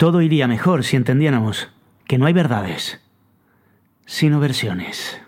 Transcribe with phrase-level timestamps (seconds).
[0.00, 1.68] Todo iría mejor si entendiéramos
[2.06, 3.02] que no hay verdades,
[4.06, 5.20] sino versiones.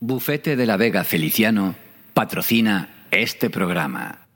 [0.00, 1.76] Bufete de la Vega Feliciano
[2.14, 4.26] patrocina este programa.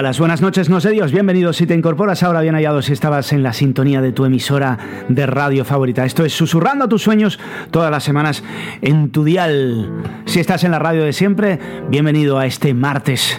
[0.00, 3.42] Buenas noches, no sé Dios, bienvenidos si te incorporas ahora bien hallado si estabas en
[3.42, 4.78] la sintonía de tu emisora
[5.10, 6.06] de radio favorita.
[6.06, 7.38] Esto es Susurrando tus sueños
[7.70, 8.42] todas las semanas
[8.80, 9.92] en tu dial.
[10.24, 11.58] Si estás en la radio de siempre,
[11.90, 13.38] bienvenido a este martes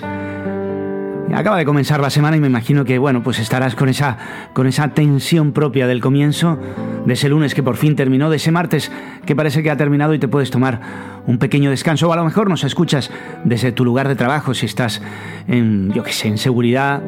[1.33, 4.17] Acaba de comenzar la semana y me imagino que, bueno, pues estarás con esa,
[4.53, 6.59] con esa tensión propia del comienzo,
[7.05, 8.91] de ese lunes que por fin terminó, de ese martes
[9.25, 10.81] que parece que ha terminado y te puedes tomar
[11.25, 12.09] un pequeño descanso.
[12.09, 13.11] O a lo mejor nos escuchas
[13.43, 15.01] desde tu lugar de trabajo, si estás
[15.47, 17.01] en, yo qué sé, en seguridad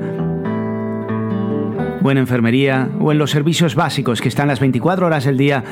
[2.04, 5.64] o en enfermería o en los servicios básicos que están las 24 horas del día,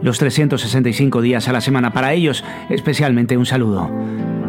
[0.00, 1.92] los 365 días a la semana.
[1.92, 3.90] Para ellos, especialmente un saludo.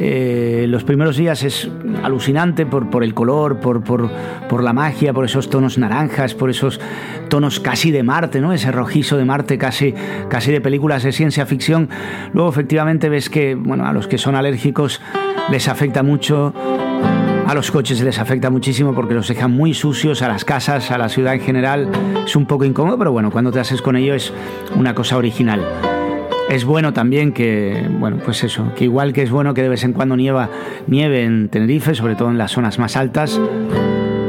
[0.00, 1.70] eh, los primeros días es
[2.02, 6.80] alucinante por, el color, por, la magia, por esos tonos naranjas, por esos
[7.28, 8.52] tonos casi de Marte, ¿no?
[8.52, 9.94] Ese rojizo de Marte casi,
[10.28, 11.88] casi de películas de ciencia ficción.
[12.32, 15.00] Luego efectivamente ves que, bueno, a los que son alérgicos
[15.48, 16.52] les afecta mucho,
[17.46, 20.98] a los coches les afecta muchísimo porque los dejan muy sucios, a las casas, a
[20.98, 21.88] la ciudad en general.
[22.26, 24.32] Es un poco incómodo, pero bueno, cuando te haces con ello es
[24.74, 25.93] una cosa original.
[26.54, 29.82] Es bueno también que, bueno, pues eso, que igual que es bueno que de vez
[29.82, 30.50] en cuando nieva,
[30.86, 33.40] nieve en Tenerife, sobre todo en las zonas más altas,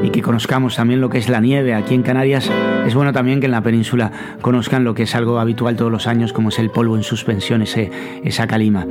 [0.02, 2.50] y que conozcamos también lo que es la nieve aquí en Canarias,
[2.88, 6.08] es bueno también que en la península conozcan lo que es algo habitual todos los
[6.08, 7.92] años, como es el polvo en suspensión, ese,
[8.24, 8.88] esa calima.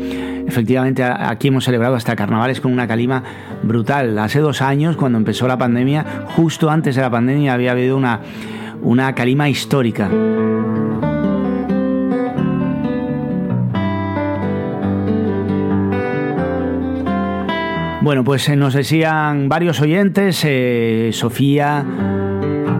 [0.47, 3.25] Efectivamente, aquí hemos celebrado hasta carnavales con una calima
[3.65, 4.17] brutal.
[4.21, 6.06] Hace dos años, cuando empezó la pandemia,
[6.37, 8.21] justo antes de la pandemia, había habido una,
[8.81, 10.09] una calima histórica.
[18.05, 21.79] Bueno, pues eh, nos decían varios oyentes, eh, Sofía,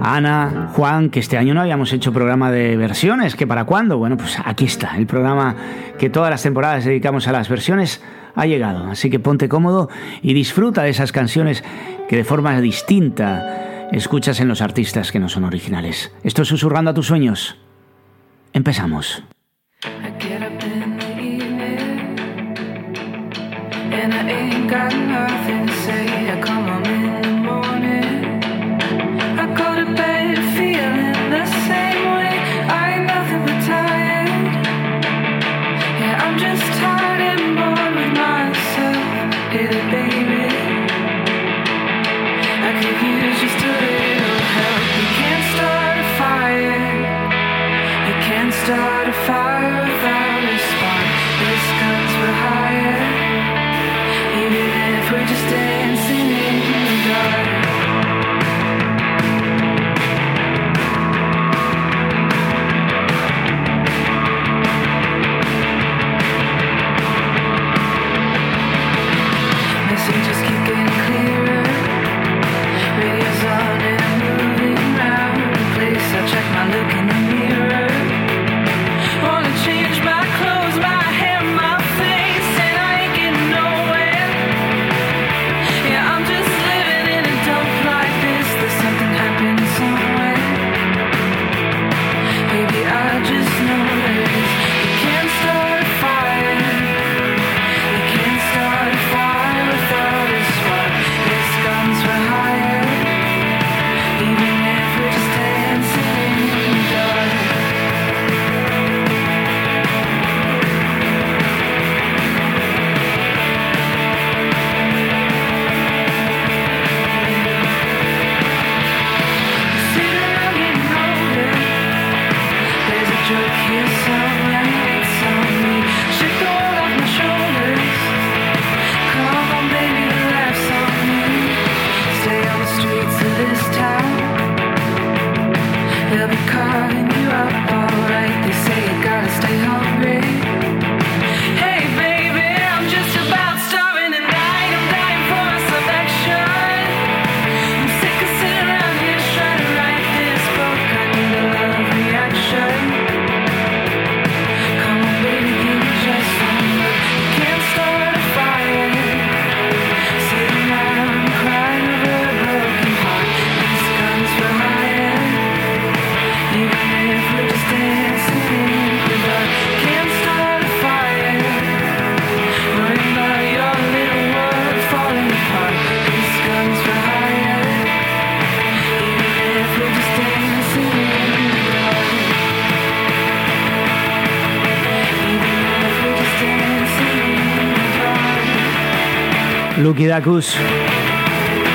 [0.03, 3.97] Ana, Juan, que este año no habíamos hecho programa de versiones, que para cuándo?
[3.97, 5.57] Bueno, pues aquí está, el programa
[5.99, 8.03] que todas las temporadas dedicamos a las versiones
[8.35, 9.89] ha llegado, así que ponte cómodo
[10.21, 11.65] y disfruta de esas canciones
[12.07, 16.13] que de forma distinta escuchas en los artistas que no son originales.
[16.23, 17.57] Esto es Susurrando a tus sueños.
[18.53, 19.25] Empezamos.
[24.69, 25.84] Got nothing to say.
[25.84, 25.84] I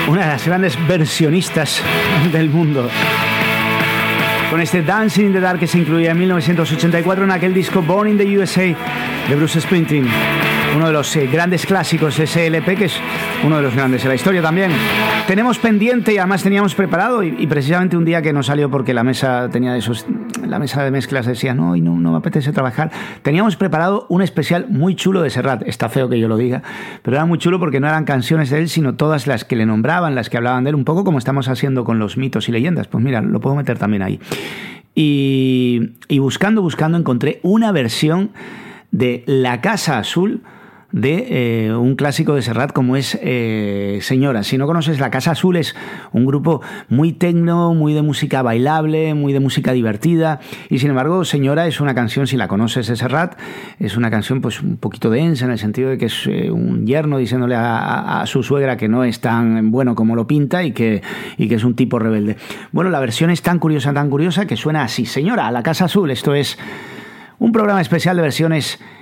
[0.07, 1.81] Una de las grandes versionistas
[2.31, 2.89] del mundo.
[4.49, 8.09] Con este Dancing in the Dark que se incluía en 1984 en aquel disco Born
[8.09, 8.61] in the USA
[9.27, 10.07] de Bruce Springsteen
[10.75, 12.99] uno de los eh, grandes clásicos SLP, que es
[13.43, 14.71] uno de los grandes de la historia también.
[15.27, 19.03] Tenemos pendiente y además teníamos preparado, y, precisamente un día que no salió porque la
[19.03, 20.05] mesa tenía esos,
[20.47, 22.91] la mesa de mezclas decía, no, y no, me apetece trabajar,
[23.21, 25.63] teníamos preparado un especial muy chulo de Serrat.
[25.67, 26.61] Está feo que yo lo diga,
[27.01, 29.65] pero era muy chulo porque no eran canciones de él, sino todas las que le
[29.65, 32.51] nombraban, las que hablaban de él, un poco como estamos haciendo con los mitos y
[32.51, 32.87] leyendas.
[32.87, 34.19] Pues mira, lo puedo meter también ahí.
[34.95, 38.31] Y buscando, buscando, encontré una versión
[38.91, 40.41] de La Casa Azul
[40.91, 44.43] de eh, un clásico de Serrat como es eh, Señora.
[44.43, 45.75] Si no conoces La Casa Azul es
[46.11, 50.39] un grupo muy tecno, muy de música bailable, muy de música divertida
[50.69, 53.37] y sin embargo Señora es una canción, si la conoces de Serrat,
[53.79, 56.87] es una canción pues un poquito densa en el sentido de que es eh, un
[56.87, 61.01] yerno diciéndole a, su suegra que no es tan bueno como lo pinta y que,
[61.37, 62.37] y que es un tipo rebelde.
[62.71, 65.05] Bueno, la versión es tan curiosa, tan curiosa que suena así.
[65.05, 66.57] Señora, La Casa Azul, esto es
[67.39, 68.79] un programa especial de versiones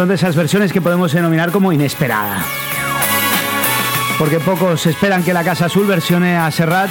[0.00, 2.42] son de esas versiones que podemos denominar como inesperada.
[4.18, 6.88] Porque pocos esperan que la Casa Azul versione a Serrat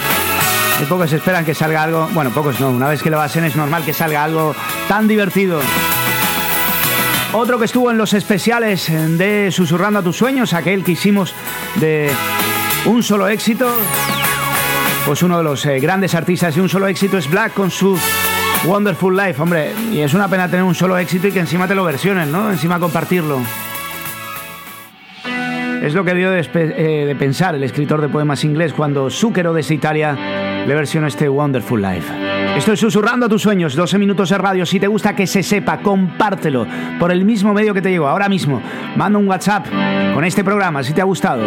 [0.80, 3.56] y pocos esperan que salga algo, bueno, pocos no, una vez que lo hacen es
[3.56, 4.56] normal que salga algo
[4.88, 5.60] tan divertido.
[7.34, 11.34] Otro que estuvo en los especiales de Susurrando a tus sueños, aquel que hicimos
[11.78, 12.12] de
[12.86, 13.74] un solo éxito,
[15.08, 17.98] pues uno de los eh, grandes artistas de un solo éxito es Black con su
[18.66, 21.76] Wonderful Life, hombre, y es una pena tener un solo éxito y que encima te
[21.76, 22.52] lo versionen, ¿no?
[22.52, 23.40] Encima compartirlo.
[25.82, 29.54] Es lo que dio de, eh, de pensar el escritor de poemas inglés cuando Zucchero
[29.54, 32.14] desde Italia le versionó este Wonderful Life.
[32.58, 34.66] Estoy susurrando a tus sueños, 12 minutos de radio.
[34.66, 36.68] Si te gusta que se sepa, compártelo
[37.00, 38.62] por el mismo medio que te llegó ahora mismo.
[38.98, 39.68] Manda un WhatsApp
[40.14, 41.44] con este programa si te ha gustado.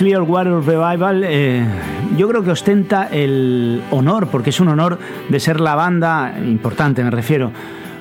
[0.00, 1.62] Clearwater Revival, eh,
[2.16, 7.04] yo creo que ostenta el honor, porque es un honor de ser la banda, importante
[7.04, 7.52] me refiero,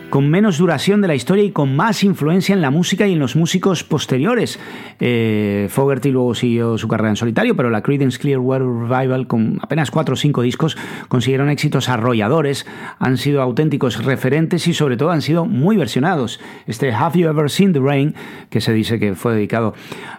[0.10, 3.20] con menos duración de la historia y con más influencia en la música y en
[3.20, 4.62] los músicos posteriores.
[5.00, 9.92] Eh, Fogerty luego siguió su carrera en solitario, pero la Creedence Clearwater Revival, con apenas
[9.92, 12.66] cuatro o cinco discos, consiguieron éxitos arrolladores,
[13.00, 16.40] han sido auténticos referentes y sobre todo han sido muy versionados.
[16.68, 18.16] Este Have You Ever Seen the Rain,
[18.50, 19.74] que se dice que fue dedicado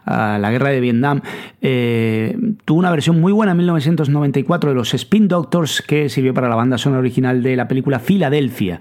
[0.05, 1.21] a la guerra de Vietnam,
[1.61, 6.49] eh, tuvo una versión muy buena en 1994 de los Spin Doctors que sirvió para
[6.49, 8.81] la banda sonora original de la película Filadelfia,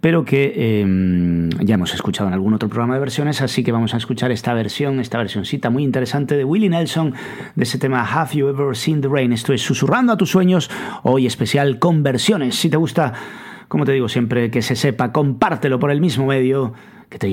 [0.00, 3.94] pero que em, ya hemos escuchado en algún otro programa de versiones, así que vamos
[3.94, 7.14] a escuchar esta versión, esta versioncita muy interesante de Willie Nelson
[7.54, 9.32] de ese tema Have You Ever Seen the Rain.
[9.32, 10.70] Esto es Susurrando a tus sueños,
[11.02, 12.56] hoy especial con versiones.
[12.56, 13.12] Si te gusta,
[13.68, 16.72] como te digo siempre, que se sepa, compártelo por el mismo medio
[17.08, 17.28] que te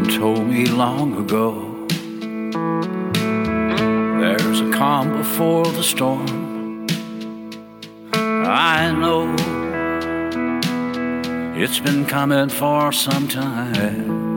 [0.00, 0.18] llevo.
[0.18, 1.68] told me long ago
[4.20, 6.86] there's a calm before the storm.
[8.14, 9.34] I know
[11.60, 14.34] it's been coming for some time.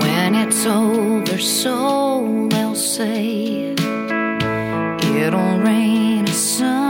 [0.00, 3.74] When it's over, so they'll say
[5.22, 6.85] it'll rain a sunny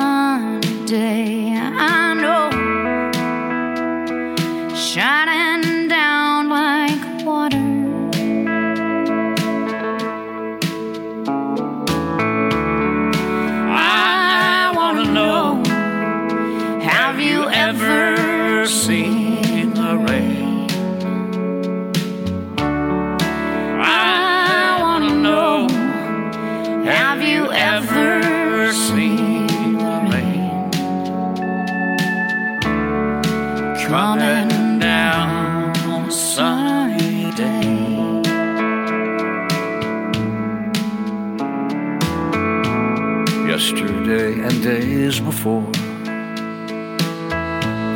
[45.21, 45.63] before,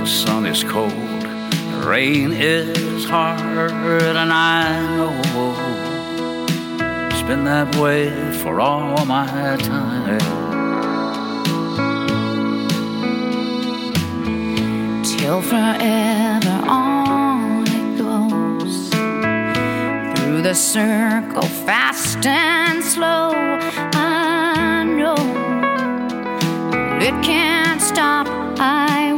[0.00, 5.10] the sun is cold, the rain is hard, and I know
[7.10, 10.20] it's been that way for all my time.
[15.18, 18.90] till forever on it goes.
[20.16, 23.32] Through the circle fast and slow
[23.92, 25.39] i know
[27.00, 28.26] it can't stop.
[28.58, 29.09] I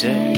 [0.00, 0.29] day.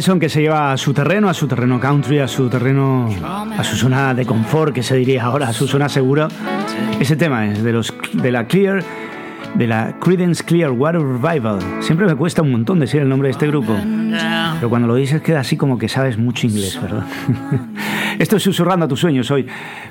[0.00, 3.62] Nelson que se lleva a su terreno, a su terreno country, a su terreno, a
[3.62, 6.26] su zona de confort, que se diría ahora, a su zona segura.
[6.98, 8.82] Ese tema es de los de la Clear
[9.54, 11.58] de la Credence Clearwater Revival.
[11.80, 13.76] Siempre me cuesta un montón decir el nombre de este grupo,
[14.54, 17.04] pero cuando lo dices queda así como que sabes mucho inglés, ¿verdad?
[18.18, 19.46] Esto es Susurrando a tus sueños hoy,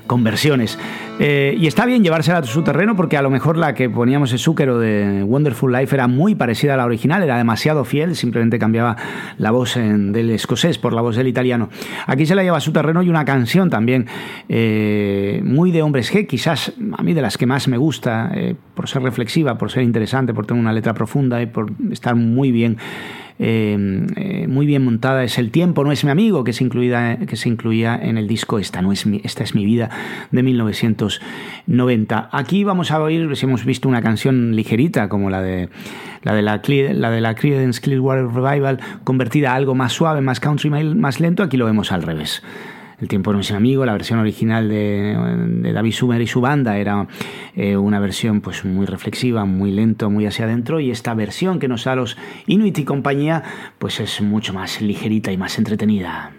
[0.07, 0.79] con versiones.
[1.21, 4.31] Eh, y está bien llevársela a su terreno porque a lo mejor la que poníamos
[4.31, 8.57] en Zúquero de Wonderful Life era muy parecida a la original, era demasiado fiel, simplemente
[8.57, 8.95] cambiaba
[9.37, 11.69] la voz del escocés por la voz del italiano.
[12.07, 14.07] Aquí se la lleva a su terreno y una canción también
[14.47, 18.55] eh, muy de hombres G, quizás a mí de las que más me gusta, eh,
[18.73, 22.51] por ser reflexiva, por ser interesante, por tener una letra profunda y por estar muy
[22.53, 22.77] bien
[23.41, 27.37] eh, muy bien montada es El tiempo no es mi amigo, que se, incluía, que
[27.37, 29.89] se incluía en el disco Esta, no es mi, Esta es mi vida
[30.31, 32.29] de 1990.
[32.31, 35.69] Aquí vamos a oír, si hemos visto una canción ligerita como la de
[36.21, 36.61] la de la,
[36.93, 41.43] la, de la Creedence Clearwater Revival, convertida a algo más suave, más country, más lento,
[41.43, 42.43] aquí lo vemos al revés.
[43.01, 46.77] El tiempo no es mi amigo, la versión original de, David Sumer y su banda
[46.77, 47.07] era
[47.55, 51.67] eh, una versión pues muy reflexiva, muy lento, muy hacia adentro y esta versión que
[51.67, 53.43] nos da los Inuit y compañía
[53.77, 56.38] pues es mucho más ligerita y más entretenida.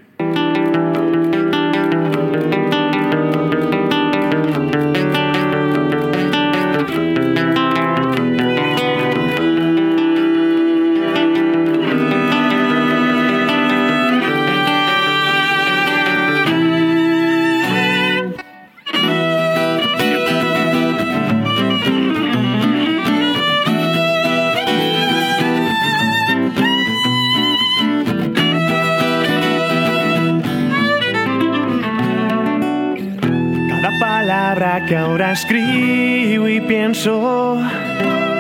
[35.32, 37.56] Escribo y pienso,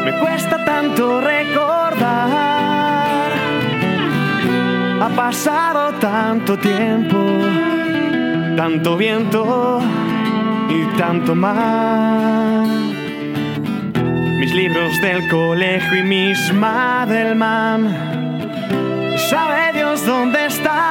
[0.04, 2.30] me cuesta tanto recordar.
[5.00, 7.16] Ha pasado tanto tiempo,
[8.56, 9.80] tanto viento
[10.68, 12.66] y tanto mar.
[14.40, 17.94] Mis libros del colegio y mis Madelman,
[19.28, 20.88] sabe Dios dónde estarán.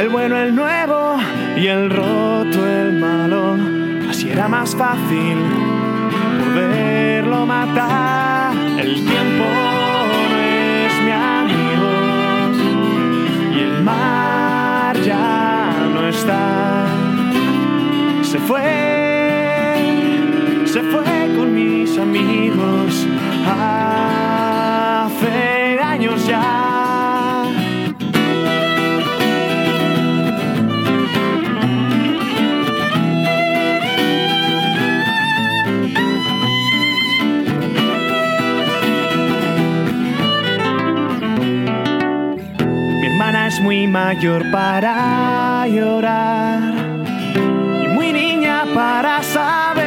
[0.00, 1.01] El bueno, el nuevo
[1.62, 3.56] y el roto, el malo.
[4.10, 5.38] Así era más fácil
[6.40, 8.52] poderlo matar.
[8.78, 9.44] El tiempo
[10.30, 11.90] no es mi amigo
[13.54, 16.86] y el mar ya no está.
[18.22, 18.64] Se fue,
[20.64, 21.04] se fue
[21.36, 23.06] con mis amigos
[25.06, 26.81] hace años ya.
[43.62, 46.60] Muy mayor para llorar
[47.84, 49.84] y muy niña para saber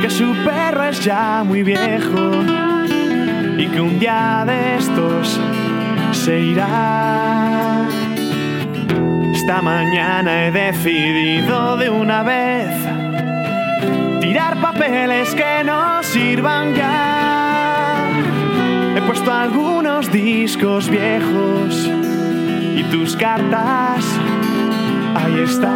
[0.00, 2.42] que su perro es ya muy viejo
[3.58, 5.38] y que un día de estos
[6.12, 7.86] se irá.
[9.34, 12.70] Esta mañana he decidido de una vez
[14.20, 17.18] tirar papeles que no sirvan ya
[18.98, 21.90] He puesto algunos discos viejos
[22.76, 24.04] y tus cartas
[25.14, 25.74] ahí están.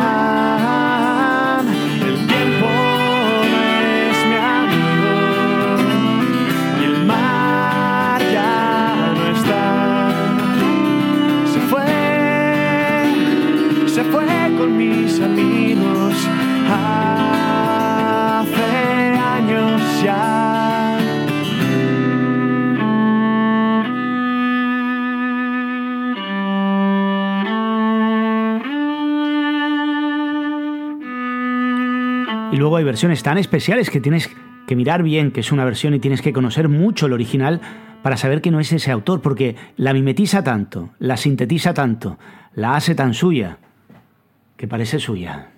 [1.69, 2.67] El tiempo
[3.51, 5.15] no es mi amigo
[6.81, 9.65] y el mar ya no está.
[11.53, 11.93] Se fue,
[13.89, 14.27] se fue
[14.59, 16.15] con mis amigos
[16.71, 17.12] hace
[32.53, 34.31] Y luego hay versiones tan especiales que tienes
[34.67, 37.61] que mirar bien que es una versión y tienes que conocer mucho el original
[38.03, 42.19] para saber que no es ese autor, porque la mimetiza tanto, la sintetiza tanto,
[42.55, 43.59] la hace tan suya,
[44.57, 45.49] que parece suya.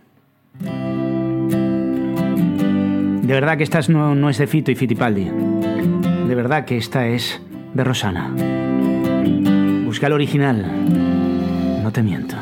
[3.23, 5.25] De verdad que esta no, no es de Fito y Fitipaldi.
[5.25, 7.41] De verdad que esta es
[7.73, 8.31] de Rosana.
[9.85, 10.65] Busca el original.
[11.83, 12.37] No te miento.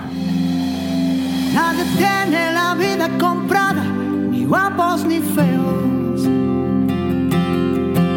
[1.54, 3.71] Nadie tiene la vida comprada
[4.44, 6.22] guapos ni feos,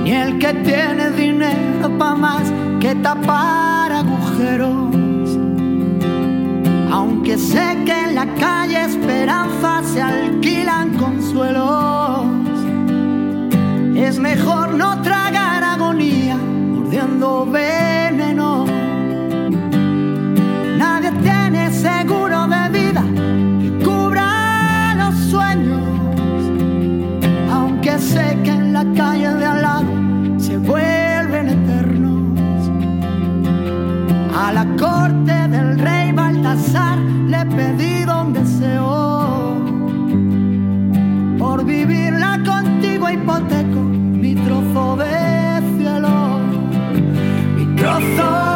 [0.03, 4.93] ni el que tiene dinero pa' más que tapar agujeros.
[6.91, 12.25] Aunque sé que en la calle esperanza se alquilan consuelos,
[13.95, 16.37] es mejor no tragar agonía
[17.25, 17.84] como veneno.
[28.75, 29.91] La calle de al lado
[30.37, 32.37] se vuelven eternos.
[34.43, 36.97] A la corte del rey Baltasar
[37.33, 39.55] le pedí un deseo
[41.39, 43.81] por vivirla contigo hipoteco
[44.23, 45.15] mi trozo de
[45.77, 46.39] cielo,
[47.55, 48.54] mi trozo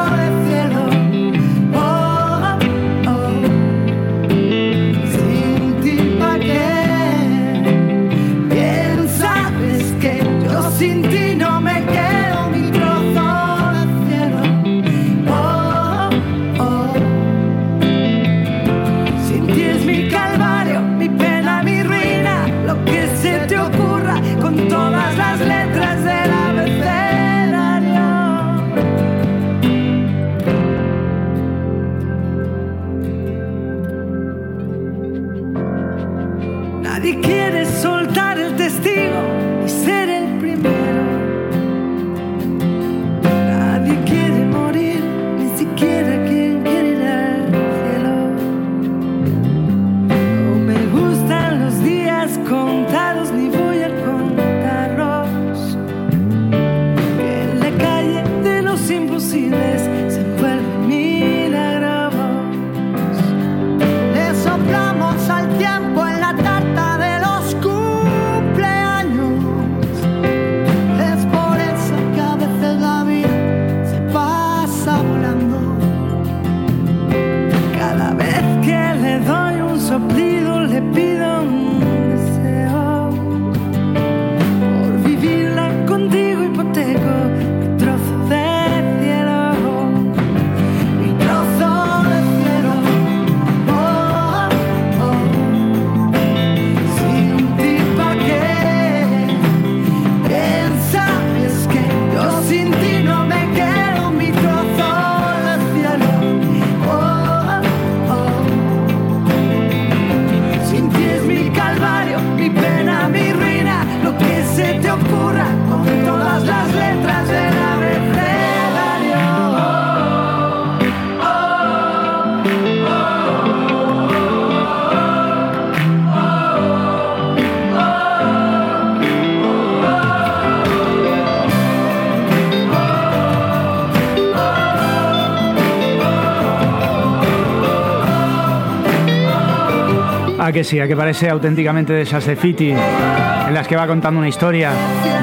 [140.68, 144.72] que que parece auténticamente de esas de Fiti, en las que va contando una historia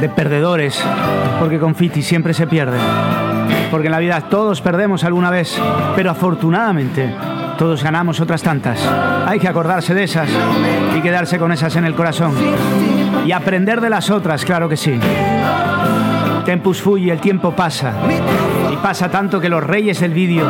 [0.01, 0.83] de perdedores,
[1.38, 2.79] porque con Fiti siempre se pierde.
[3.70, 5.61] Porque en la vida todos perdemos alguna vez,
[5.94, 7.14] pero afortunadamente
[7.59, 8.81] todos ganamos otras tantas.
[9.27, 10.31] Hay que acordarse de esas
[10.96, 12.33] y quedarse con esas en el corazón.
[13.27, 14.99] Y aprender de las otras, claro que sí.
[16.46, 17.92] Tempus fui, el tiempo pasa.
[18.87, 20.46] Pasa tanto que los reyes del vídeo,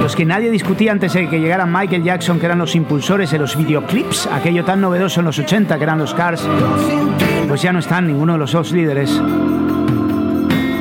[0.00, 3.38] los que nadie discutía antes de que llegara Michael Jackson, que eran los impulsores de
[3.40, 6.48] los videoclips, aquello tan novedoso en los 80 que eran los Cars,
[7.48, 9.20] pues ya no están ninguno de los dos líderes.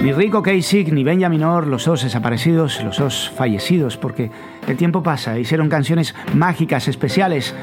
[0.04, 4.30] Ni Rico Kasich ni Benjamin Orr, los dos desaparecidos, los dos fallecidos, porque
[4.67, 7.56] el tiempo pasa, hicieron canciones mágicas, especiales.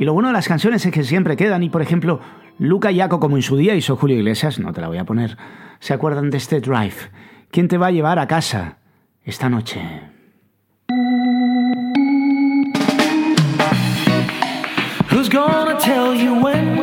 [0.00, 2.18] Y lo bueno de las canciones es que siempre quedan, y por ejemplo,
[2.58, 5.36] Luca Yaco, como en su día hizo Julio Iglesias, no te la voy a poner,
[5.78, 6.96] ¿se acuerdan de este drive?
[7.50, 8.76] ¿Quién te va a llevar a casa
[9.24, 9.80] esta noche?
[15.10, 16.78] Who's gonna tell you when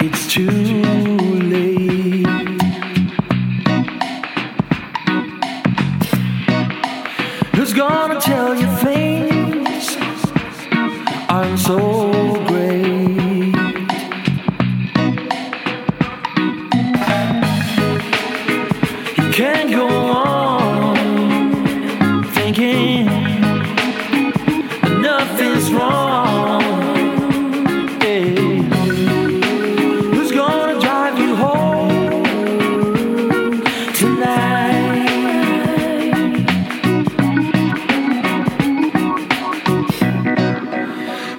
[0.00, 2.26] it's too late?
[7.54, 9.96] Who's gonna tell you things
[11.30, 12.39] aren't so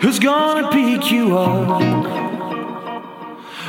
[0.02, 1.82] Who's gonna pick you up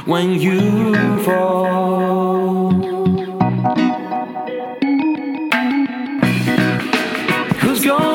[0.07, 2.73] when you fall?
[7.61, 8.12] Who's gonna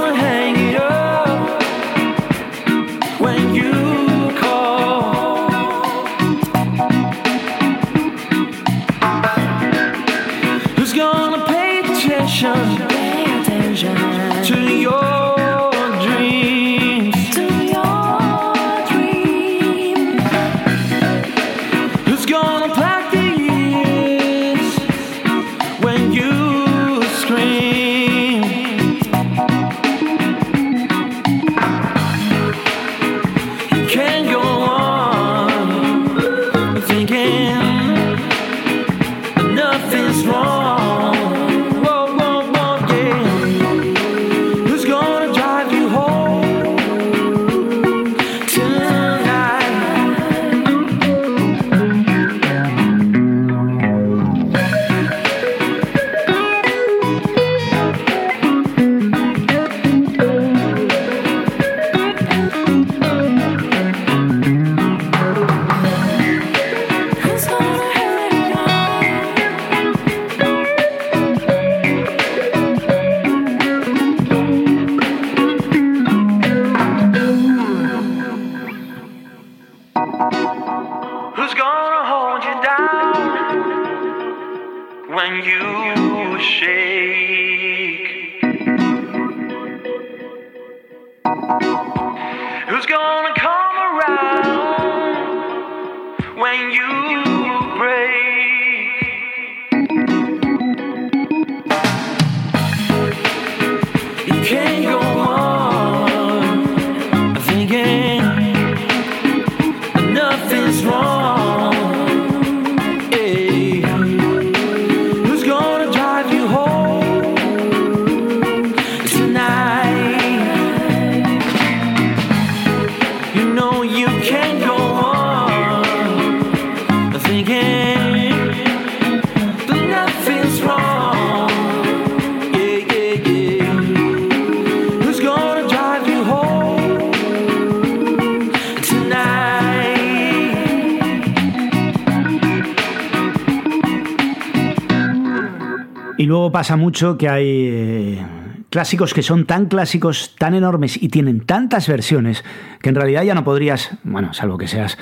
[146.58, 148.26] pasa mucho que hay eh,
[148.72, 152.44] clásicos que son tan clásicos, tan enormes y tienen tantas versiones
[152.82, 154.98] que en realidad ya no podrías, bueno, salvo que seas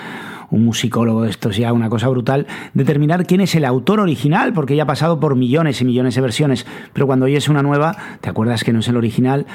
[0.50, 4.76] un musicólogo de estos ya una cosa brutal, determinar quién es el autor original, porque
[4.76, 8.30] ya ha pasado por millones y millones de versiones, pero cuando oyes una nueva, te
[8.30, 9.46] acuerdas que no es el original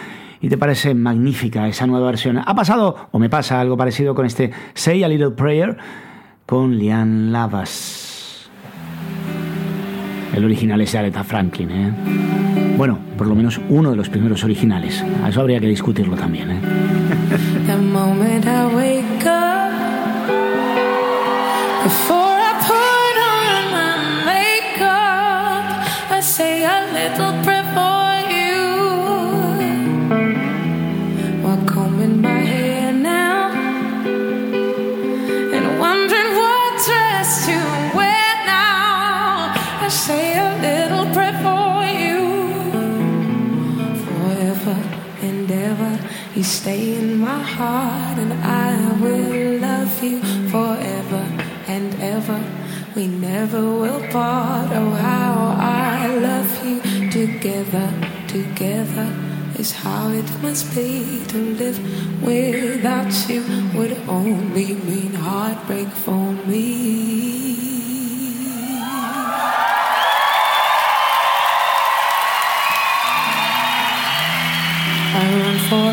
[0.40, 2.38] y te parece magnífica esa nueva versión.
[2.38, 5.76] Ha pasado, o me pasa algo parecido con este Say a Little Prayer
[6.46, 8.09] con Lian Lavas.
[10.34, 11.92] El original es de Aretha Franklin, ¿eh?
[12.76, 15.04] Bueno, por lo menos uno de los primeros originales.
[15.28, 16.60] Eso habría que discutirlo también, ¿eh?
[46.70, 50.18] stay in my heart, and I will love you
[50.54, 51.22] forever
[51.74, 52.40] and ever.
[52.94, 54.68] We never will part.
[54.80, 56.78] Oh, how I love you
[57.10, 57.88] together,
[58.28, 59.08] together
[59.58, 60.90] is how it must be
[61.32, 61.78] to live
[62.22, 63.42] without you
[63.76, 67.50] would only mean heartbreak for me.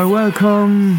[0.00, 0.08] you.
[0.08, 0.96] You are welcome.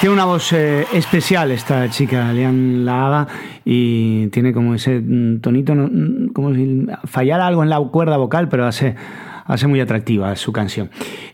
[0.00, 3.26] Tiene una voz eh, especial esta chica, Lian Lava,
[3.64, 8.48] y tiene como ese mm, tonito, mm, como si fallara algo en la cuerda vocal,
[8.48, 8.96] pero hace,
[9.46, 10.90] hace muy atractiva su canción.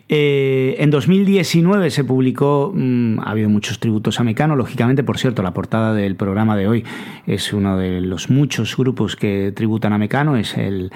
[0.07, 5.43] Eh, en 2019 se publicó, mm, ha habido muchos tributos a Mecano, lógicamente, por cierto,
[5.43, 6.85] la portada del programa de hoy
[7.27, 10.91] es uno de los muchos grupos que tributan a Mecano, es el,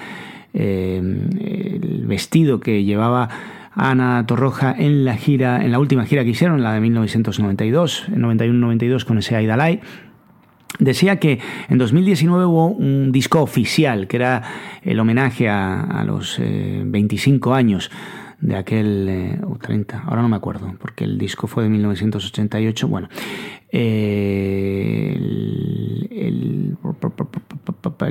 [0.54, 3.28] eh, el vestido que llevaba
[3.76, 8.22] Ana Torroja en la gira, en la última gira que hicieron, la de 1992, en
[8.22, 9.80] 91-92 con ese Aidalay.
[10.78, 14.42] Decía que en 2019 hubo un disco oficial, que era
[14.82, 17.90] el homenaje a, los 25 eh, años
[18.40, 23.08] de aquel, 30, ahora no me acuerdo, porque el disco fue de 1988, bueno,
[23.76, 25.18] el,
[26.10, 26.76] el,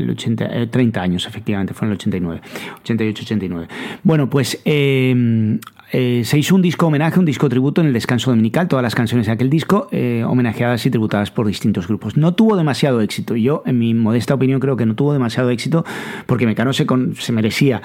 [0.09, 2.41] 80, 30 años, efectivamente, fue en el 89,
[2.83, 3.67] 88-89.
[4.03, 5.59] Bueno, pues eh,
[5.97, 8.95] eh, se hizo un disco homenaje, un disco tributo en el descanso dominical, todas las
[8.95, 12.17] canciones de aquel disco eh, homenajeadas y tributadas por distintos grupos.
[12.17, 15.85] No tuvo demasiado éxito, yo en mi modesta opinión creo que no tuvo demasiado éxito
[16.25, 16.85] porque Mecano se,
[17.17, 17.81] se merecía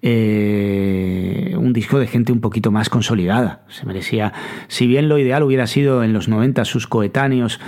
[0.00, 3.66] eh, un disco de gente un poquito más consolidada.
[3.68, 4.32] Se merecía,
[4.68, 7.60] si bien lo ideal hubiera sido en los 90 sus coetáneos,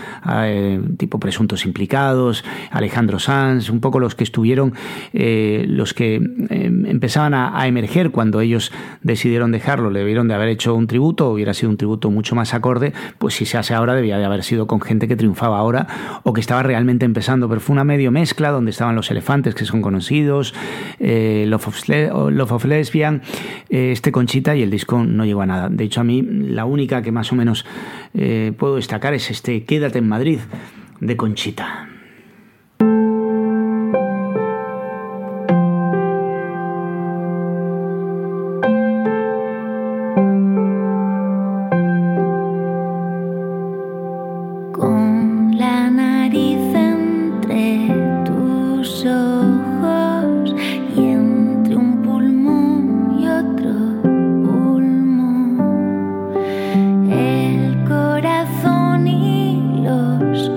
[0.96, 4.72] tipo Presuntos Implicados, Alejandro Sanz, un poco los que estuvieron,
[5.12, 6.14] los que
[6.48, 8.72] empezaban a, emerger cuando ellos
[9.02, 12.54] decidieron dejarlo, le debieron de haber hecho un tributo, hubiera sido un tributo mucho más
[12.54, 15.86] acorde, pues si se hace ahora debía de haber sido con gente que triunfaba ahora
[16.22, 19.64] o que estaba realmente empezando, pero fue una medio mezcla donde estaban los elefantes que
[19.64, 20.54] son conocidos,
[21.00, 23.22] Love of Love of Lesbian,
[23.68, 25.68] eh, este Conchita y el disco no llegó a nada.
[25.68, 27.64] De hecho, a mí la única que más o menos
[28.14, 30.38] eh, puedo destacar es este Quédate en Madrid
[31.00, 31.91] de Conchita.
[56.74, 60.48] El corazón y los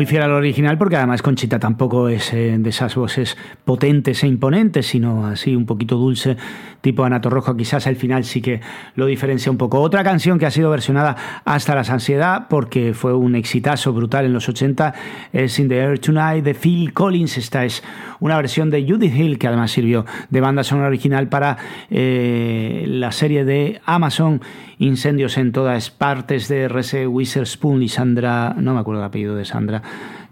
[0.00, 3.36] muy fiel al original porque además Conchita tampoco es eh, de esas voces
[3.66, 6.38] potentes e imponentes, sino así un poquito dulce,
[6.80, 7.54] tipo Anato Rojo.
[7.54, 8.62] Quizás al final sí que
[8.94, 9.78] lo diferencia un poco.
[9.78, 14.32] Otra canción que ha sido versionada hasta la ansiedad porque fue un exitazo brutal en
[14.32, 14.94] los 80
[15.34, 17.36] es In the Air Tonight de Phil Collins.
[17.36, 17.82] Esta es
[18.20, 21.58] una versión de Judith Hill que además sirvió de banda sonora original para
[21.90, 24.40] eh, la serie de Amazon
[24.80, 27.06] Incendios en todas partes de R.C.
[27.06, 29.82] Witherspoon y Sandra, no me acuerdo el apellido de Sandra,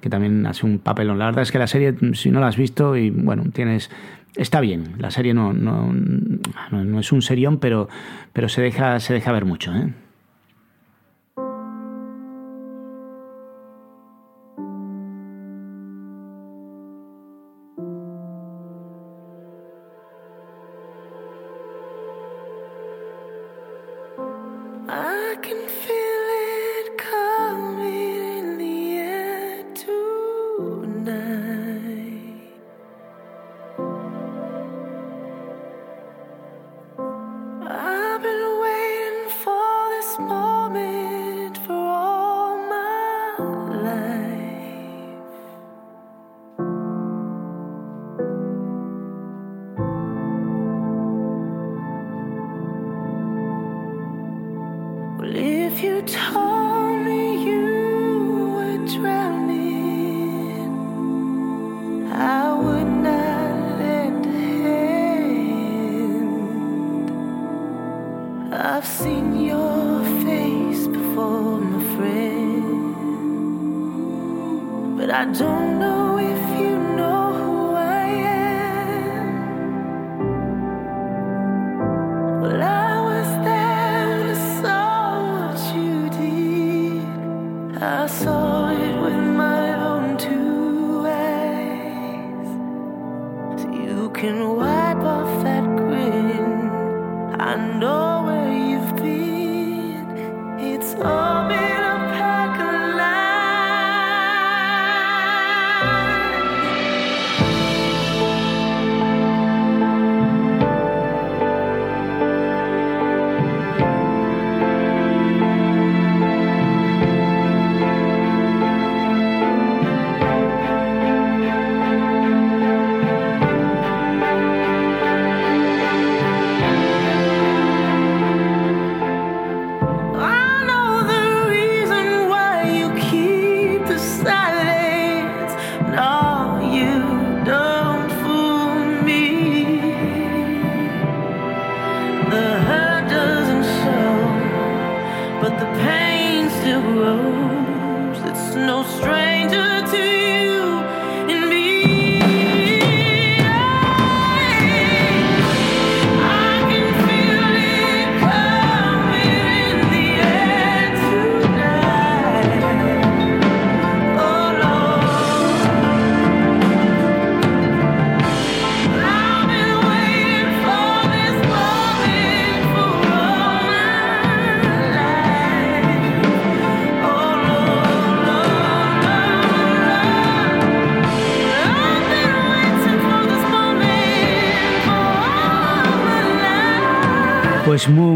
[0.01, 1.19] que también hace un papelón.
[1.19, 3.91] La verdad es que la serie, si no la has visto, y bueno, tienes
[4.37, 4.95] está bien.
[4.99, 7.89] La serie no, no, no, es un serión, pero,
[8.33, 9.75] pero se, deja, se deja ver mucho.
[9.75, 9.93] ¿eh?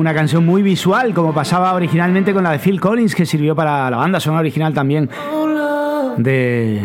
[0.02, 3.88] Una canción muy visual, como pasaba originalmente con la de Phil Collins, que sirvió para
[3.88, 5.08] la banda sonora original también
[6.16, 6.80] de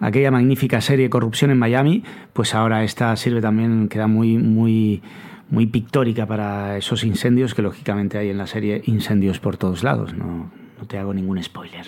[0.00, 2.02] aquella magnífica serie Corrupción en Miami.
[2.32, 5.02] Pues ahora esta sirve también, queda muy, muy,
[5.50, 10.14] muy pictórica para esos incendios que lógicamente hay en la serie Incendios por todos lados.
[10.14, 11.86] No, no te hago ningún spoiler.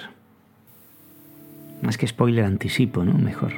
[1.80, 3.14] Más que spoiler, anticipo, ¿no?
[3.14, 3.54] Mejor.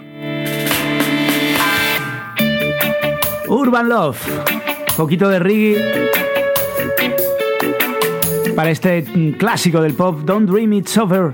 [3.49, 4.62] Urban Love
[4.97, 6.11] poquito de reggae
[8.55, 9.05] para este
[9.39, 11.33] clásico del pop, Don't Dream It's Over.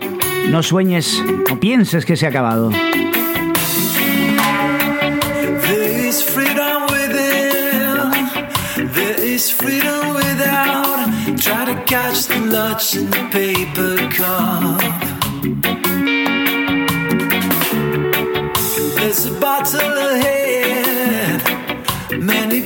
[0.51, 2.71] No sueñes, no pienses que se ha acabado.
[2.71, 2.89] There
[6.09, 7.99] is freedom within,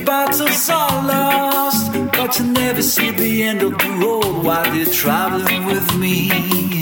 [0.05, 5.66] battles are lost, but you never see the end of the road while you're traveling
[5.66, 6.82] with me.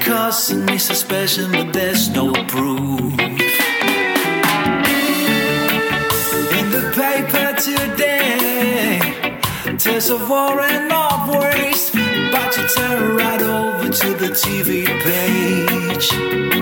[0.00, 3.12] Causing me suspicion, but there's no proof.
[6.58, 8.98] In the paper today,
[9.76, 16.59] tales of war and of waste, but you turn right over to the TV page.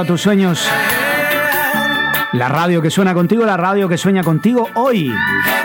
[0.00, 0.66] A tus sueños.
[2.32, 5.12] La radio que suena contigo, la radio que sueña contigo hoy,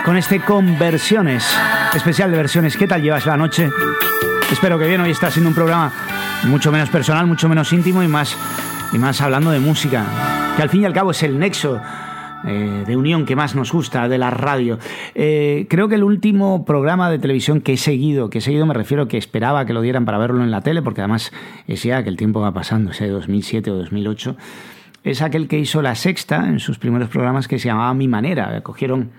[0.04, 1.46] con este Conversiones,
[1.94, 2.76] especial de versiones.
[2.76, 3.70] ¿Qué tal llevas la noche?
[4.52, 5.90] Espero que bien, hoy está siendo un programa
[6.44, 8.36] mucho menos personal, mucho menos íntimo y más,
[8.92, 10.04] y más hablando de música,
[10.56, 11.80] que al fin y al cabo es el nexo
[12.46, 14.78] eh, de unión que más nos gusta de la radio.
[15.14, 18.74] Eh, creo que el último programa de televisión que he seguido, que he seguido me
[18.74, 21.32] refiero que esperaba que lo dieran para verlo en la tele, porque además
[21.66, 24.36] es ya que el tiempo va pasando, ese 2007 o 2008,
[25.04, 28.60] es aquel que hizo La Sexta en sus primeros programas que se llamaba Mi Manera.
[28.62, 29.10] Cogieron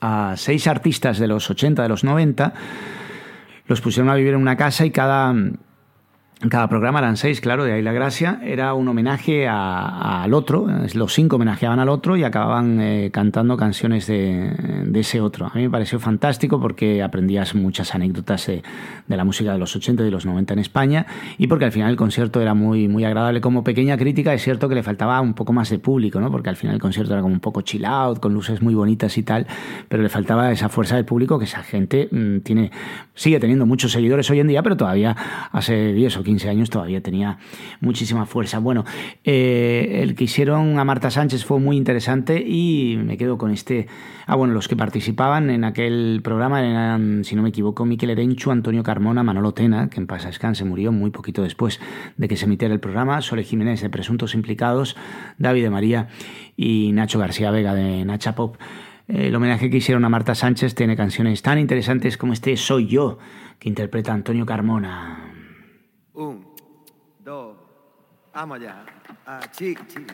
[0.00, 2.54] a seis artistas de los 80, de los 90,
[3.66, 5.34] los pusieron a vivir en una casa y cada
[6.48, 8.38] cada programa eran seis, claro, de ahí la gracia.
[8.44, 10.68] Era un homenaje al otro.
[10.94, 15.46] Los cinco homenajeaban al otro y acababan eh, cantando canciones de, ese otro.
[15.46, 18.62] A mí me pareció fantástico porque aprendías muchas anécdotas de,
[19.08, 21.06] la música de los 80 y de los 90 en España
[21.38, 23.40] y porque al final el concierto era muy, muy agradable.
[23.40, 26.30] Como pequeña crítica, es cierto que le faltaba un poco más de público, ¿no?
[26.30, 29.18] porque al final el concierto era como un poco chill out, con luces muy bonitas
[29.18, 29.48] y tal,
[29.88, 32.70] pero le faltaba esa fuerza del público que esa gente mm, tiene,
[33.14, 35.16] sigue teniendo muchos seguidores hoy en día, pero todavía
[35.50, 37.38] hace 10 o 15 años todavía tenía
[37.80, 38.58] muchísima fuerza.
[38.58, 38.84] Bueno,
[39.24, 43.86] eh, el que hicieron a Marta Sánchez fue muy interesante y me quedo con este.
[44.26, 48.50] Ah, bueno, los que participaban en aquel programa eran, si no me equivoco, Miquel Erenchu,
[48.50, 51.80] Antonio Carmona, Manolo Tena, que en pasa se murió muy poquito después
[52.16, 54.96] de que se emitiera el programa, Sole Jiménez de Presuntos Implicados,
[55.38, 56.08] David de María
[56.56, 58.56] y Nacho García Vega de Nacha Pop.
[59.08, 63.18] El homenaje que hicieron a Marta Sánchez tiene canciones tan interesantes como este Soy yo,
[63.58, 65.27] que interpreta Antonio Carmona.
[66.18, 66.44] Un,
[67.20, 67.56] dos,
[68.34, 68.84] vamos allá.
[69.24, 70.04] Ah, sí, sí.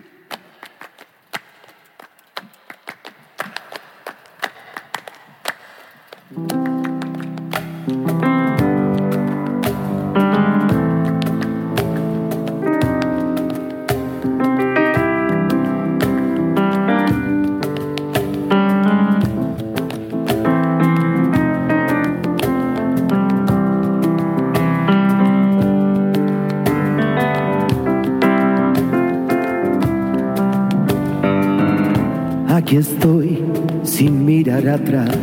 [32.64, 33.44] Aquí estoy
[33.82, 35.14] sin mirar atrás,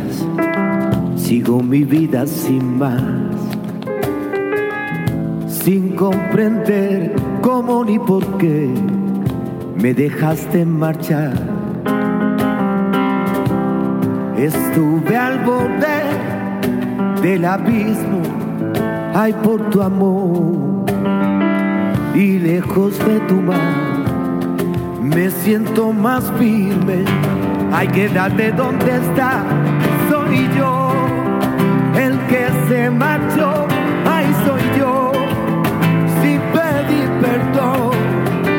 [1.16, 3.02] sigo mi vida sin más.
[5.48, 8.70] sin comprender cómo ni por qué
[9.74, 11.32] me dejaste marchar.
[14.38, 15.98] Estuve al borde
[17.22, 18.22] del abismo,
[19.14, 20.84] ay por tu amor
[22.14, 23.92] y lejos de tu mar
[25.02, 27.04] me siento más firme.
[27.74, 29.44] Ay, quédate donde está,
[30.10, 30.92] soy yo
[31.96, 33.66] el que se marchó.
[34.06, 35.12] Ay, soy yo
[36.20, 37.92] sin pedir perdón.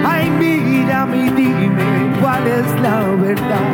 [0.03, 3.69] Ay, mira, mi dime cuál es la verdad.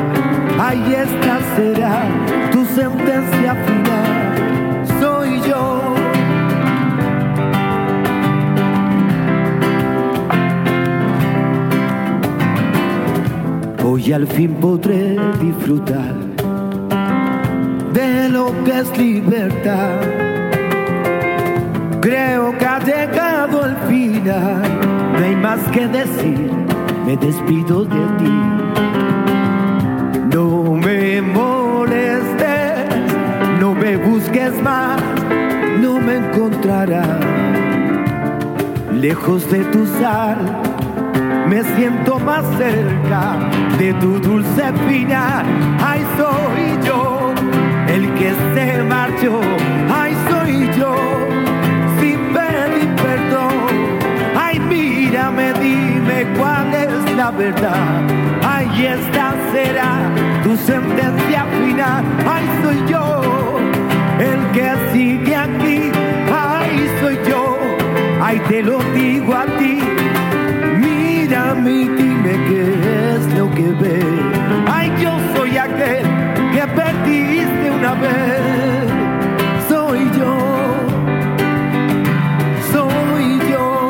[0.60, 2.04] Ay, esta será
[2.52, 3.89] tu sentencia final.
[14.00, 16.16] Hoy al fin podré disfrutar
[17.91, 20.00] de lo que es libertad.
[22.00, 24.62] Creo que ha llegado el final,
[25.12, 26.50] no hay más que decir,
[27.06, 28.39] me despido de ti.
[30.34, 32.86] No me molestes,
[33.60, 35.02] no me busques más,
[35.82, 37.20] no me encontrarás.
[38.93, 40.38] Lejos de tu sal,
[41.50, 43.38] me siento más cerca
[43.80, 45.45] de tu dulce final.
[45.84, 47.34] Ay, soy yo
[47.88, 49.41] el que se marchó.
[49.91, 50.95] Ay, soy yo
[52.00, 53.54] sin pedir perdón.
[54.38, 58.04] Ay, mírame, dime cuál es la verdad.
[58.43, 60.02] Ay, esta será
[60.43, 62.04] tu sentencia final.
[62.32, 63.22] Ay, soy yo
[64.20, 65.91] el que sigue aquí.
[66.32, 67.58] Ay, soy yo.
[68.22, 69.89] Ay, te lo digo a ti.
[71.66, 74.05] Y dime qué es lo que ves.
[74.66, 76.03] Ay, yo soy aquel
[76.53, 78.89] que perdiste una vez.
[79.68, 80.38] Soy yo.
[82.72, 83.89] Soy yo.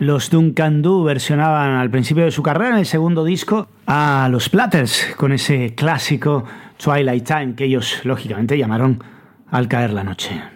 [0.00, 4.48] Los Duncan Du versionaban al principio de su carrera, en el segundo disco, a los
[4.48, 6.44] Platters, con ese clásico
[6.76, 9.02] Twilight Time que ellos, lógicamente, llamaron
[9.50, 10.53] Al caer la noche.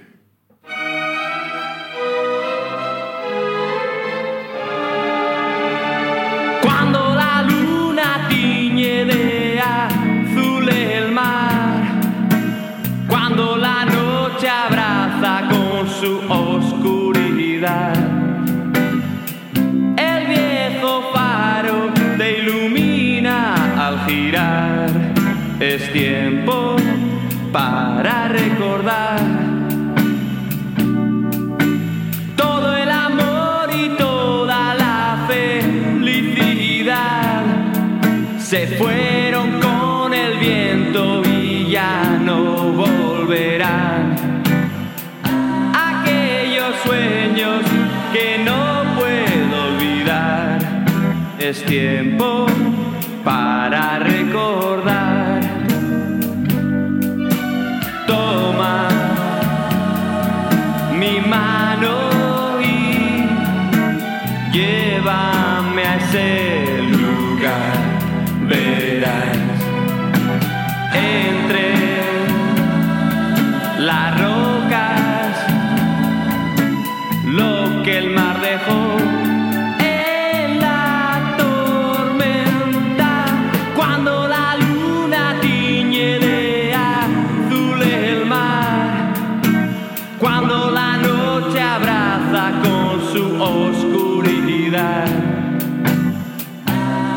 [51.49, 52.45] Es tiempo
[53.25, 54.98] para recordar.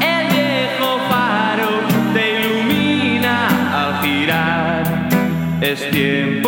[0.02, 1.70] El viejo faro
[2.14, 3.36] te ilumina
[3.82, 4.84] al girar.
[5.62, 6.41] Es tiempo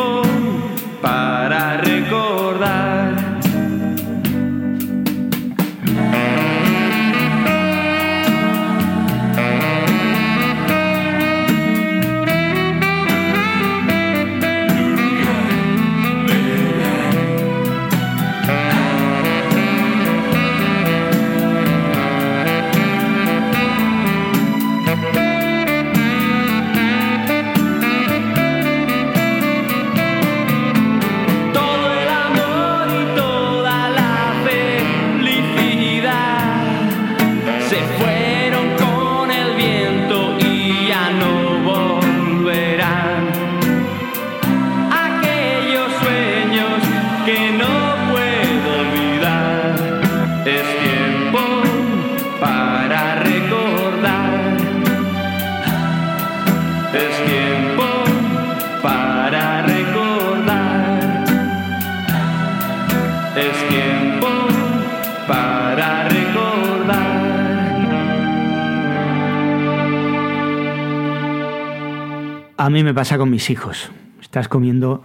[72.73, 73.91] mí me pasa con mis hijos.
[74.19, 75.03] Estás comiendo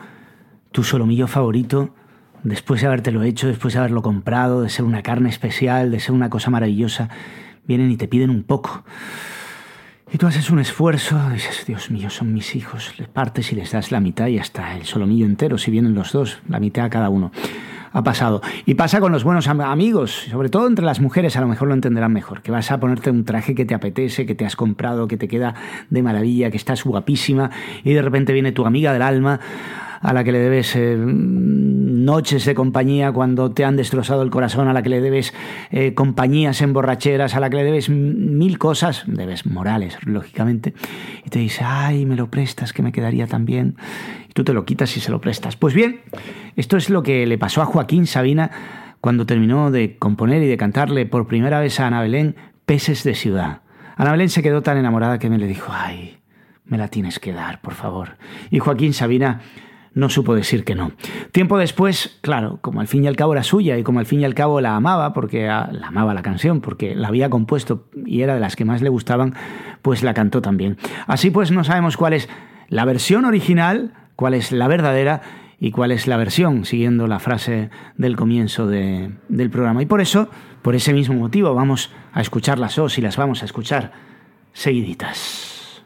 [0.72, 1.94] tu solomillo favorito
[2.42, 6.14] después de habértelo hecho, después de haberlo comprado, de ser una carne especial, de ser
[6.14, 7.10] una cosa maravillosa.
[7.66, 8.84] Vienen y te piden un poco.
[10.10, 13.72] Y tú haces un esfuerzo, dices, Dios mío, son mis hijos, les partes y les
[13.72, 16.90] das la mitad y hasta el solomillo entero, si vienen los dos, la mitad a
[16.90, 17.30] cada uno.
[17.92, 18.42] Ha pasado.
[18.66, 21.74] Y pasa con los buenos amigos, sobre todo entre las mujeres, a lo mejor lo
[21.74, 25.08] entenderán mejor, que vas a ponerte un traje que te apetece, que te has comprado,
[25.08, 25.54] que te queda
[25.90, 27.50] de maravilla, que estás guapísima,
[27.84, 29.40] y de repente viene tu amiga del alma
[30.00, 34.68] a la que le debes eh, noches de compañía cuando te han destrozado el corazón,
[34.68, 35.34] a la que le debes
[35.70, 40.74] eh, compañías en borracheras, a la que le debes mil cosas, debes morales, lógicamente,
[41.24, 43.76] y te dice, ay, me lo prestas, que me quedaría tan bien,
[44.38, 45.56] tú te lo quitas y se lo prestas.
[45.56, 46.00] Pues bien,
[46.54, 48.52] esto es lo que le pasó a Joaquín Sabina
[49.00, 53.16] cuando terminó de componer y de cantarle por primera vez a Ana Belén Peces de
[53.16, 53.62] Ciudad.
[53.96, 56.20] Ana Belén se quedó tan enamorada que me le dijo, ay,
[56.66, 58.16] me la tienes que dar, por favor.
[58.48, 59.40] Y Joaquín Sabina
[59.92, 60.92] no supo decir que no.
[61.32, 64.20] Tiempo después, claro, como al fin y al cabo era suya y como al fin
[64.20, 68.22] y al cabo la amaba, porque la amaba la canción, porque la había compuesto y
[68.22, 69.34] era de las que más le gustaban,
[69.82, 70.76] pues la cantó también.
[71.08, 72.28] Así pues no sabemos cuál es
[72.68, 75.20] la versión original, cuál es la verdadera
[75.60, 79.80] y cuál es la versión, siguiendo la frase del comienzo del programa.
[79.80, 80.28] Y por eso,
[80.60, 83.92] por ese mismo motivo, vamos a escuchar las dos y las vamos a escuchar
[84.52, 85.84] seguiditas.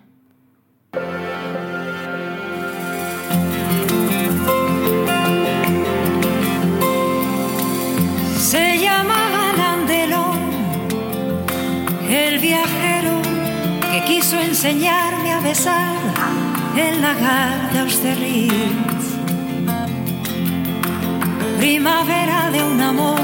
[14.07, 19.05] quiso enseñarme a besar el lagar de Austerlitz.
[21.59, 23.21] Primavera de un amor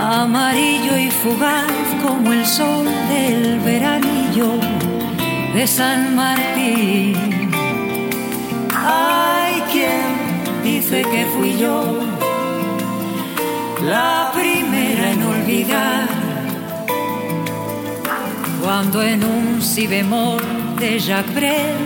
[0.00, 4.52] amarillo y fugaz como el sol del veranillo
[5.54, 7.50] de San Martín.
[8.74, 12.00] Hay quien dice que fui yo
[13.84, 16.15] la primera en olvidar
[18.66, 21.76] cuando en un si de Jacques Brel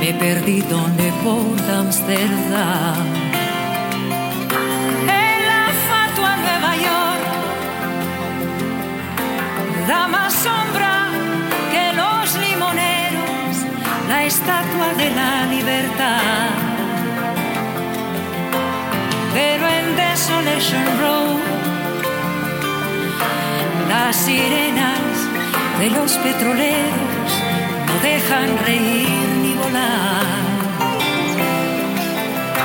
[0.00, 2.96] me perdí donde por Amsterdam.
[5.22, 7.24] En la fatua Nueva York
[9.86, 11.10] da más sombra
[11.72, 13.54] que los limoneros,
[14.08, 16.48] la estatua de la libertad.
[19.34, 21.36] Pero en Desolation Road
[23.90, 25.05] las sirenas
[25.78, 27.30] de los petroleros
[27.86, 30.26] no dejan reír ni volar.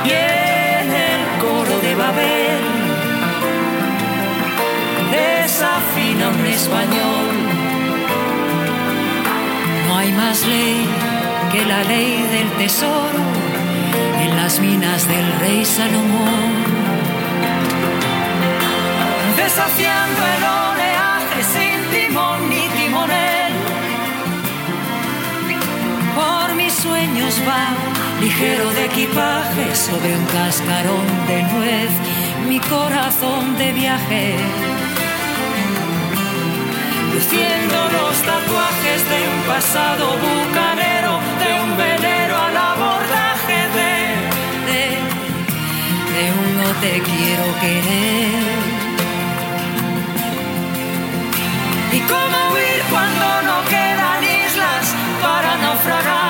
[0.06, 2.62] Y el coro de Babel
[5.12, 7.28] desafina un español.
[9.88, 10.88] No hay más ley
[11.52, 13.24] que la ley del tesoro
[14.22, 16.52] en las minas del rey Salomón.
[19.36, 22.61] Desafiando el oleaje sin timón ni
[27.02, 27.66] sueños va,
[28.22, 31.92] ligero de equipaje, sobre un cascarón de nuez,
[32.48, 34.36] mi corazón de viaje.
[37.14, 43.94] Luciendo los tatuajes de un pasado bucanero, de un velero al abordaje de,
[44.70, 44.84] de,
[46.14, 48.60] de un no te quiero querer.
[51.98, 54.86] ¿Y cómo huir cuando no quedan islas
[55.24, 56.21] para naufragar?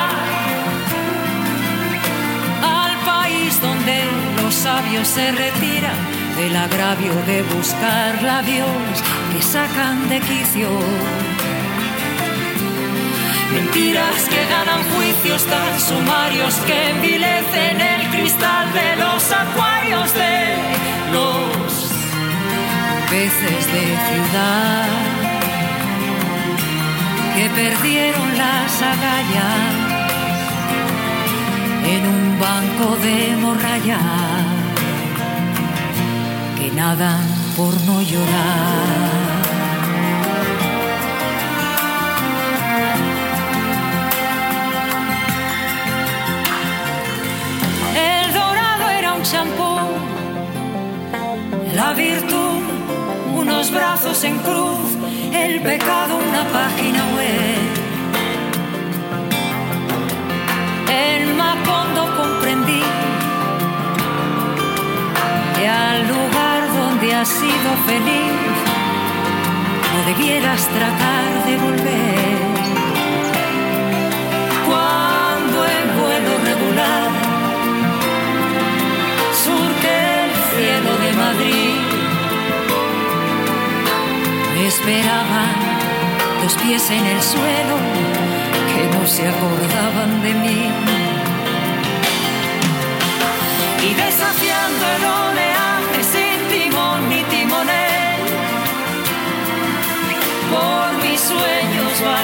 [4.61, 5.97] Sabios se retiran
[6.37, 8.93] del agravio de buscar labios
[9.31, 10.69] que sacan de quicio.
[13.53, 20.37] Mentiras que ganan juicios tan sumarios que envilecen el cristal de los acuarios de
[21.11, 21.71] los
[23.09, 24.89] peces de ciudad
[27.35, 29.90] que perdieron las agallas
[31.85, 33.99] en un banco de morralla
[36.57, 37.25] que nadan
[37.57, 39.41] por no llorar.
[47.95, 49.77] El dorado era un champú,
[51.75, 52.61] la virtud,
[53.35, 54.91] unos brazos en cruz
[55.33, 57.90] el pecado una página web.
[61.01, 62.83] alma cuando comprendí
[65.55, 68.53] que al lugar donde has sido feliz
[69.93, 72.39] no debieras tratar de volver.
[74.69, 77.09] Cuando en vuelo regular
[79.43, 81.79] surge el cielo de Madrid,
[84.55, 85.53] me esperaban
[86.43, 87.90] los pies en el suelo
[89.11, 90.59] se acordaban de mí.
[93.87, 98.21] Y desafiando el oleaje sin timón ni timonel,
[100.53, 102.19] por mis sueños va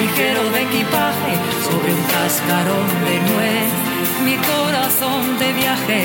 [0.00, 1.32] ligero de equipaje
[1.66, 3.70] sobre un cascarón de nuez,
[4.24, 6.02] mi corazón de viaje.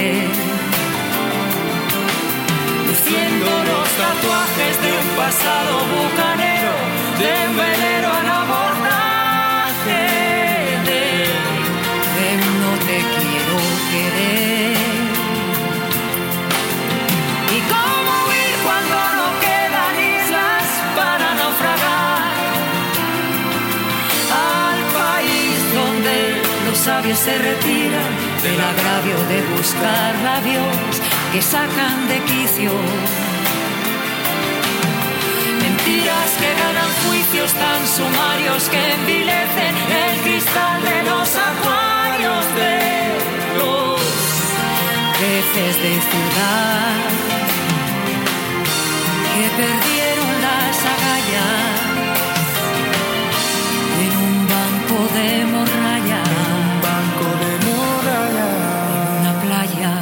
[2.88, 6.74] Luciendo los tatuajes de un pasado bucanero,
[7.22, 10.17] de un velero al abordaje,
[13.00, 13.58] quiero
[13.92, 14.78] querer.
[17.56, 20.66] Y cómo huir cuando no quedan islas
[21.00, 22.34] para naufragar
[24.34, 26.16] al país donde
[26.68, 28.12] los sabios se retiran
[28.44, 31.02] del agravio de buscar labios
[31.34, 32.72] que sacan de quicio.
[35.62, 41.67] Mentiras que ganan juicios tan sumarios que envilecen el cristal de los acuarios
[45.38, 46.96] peces de ciudad
[49.34, 51.78] que perdieron las agallas
[54.04, 56.22] en un banco de morralla.
[56.64, 58.50] Un banco de morralla.
[58.96, 59.94] En una playa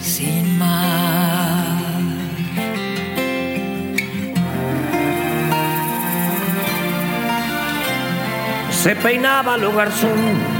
[0.00, 0.98] sin mar.
[8.70, 10.57] se peinaba lo garzón.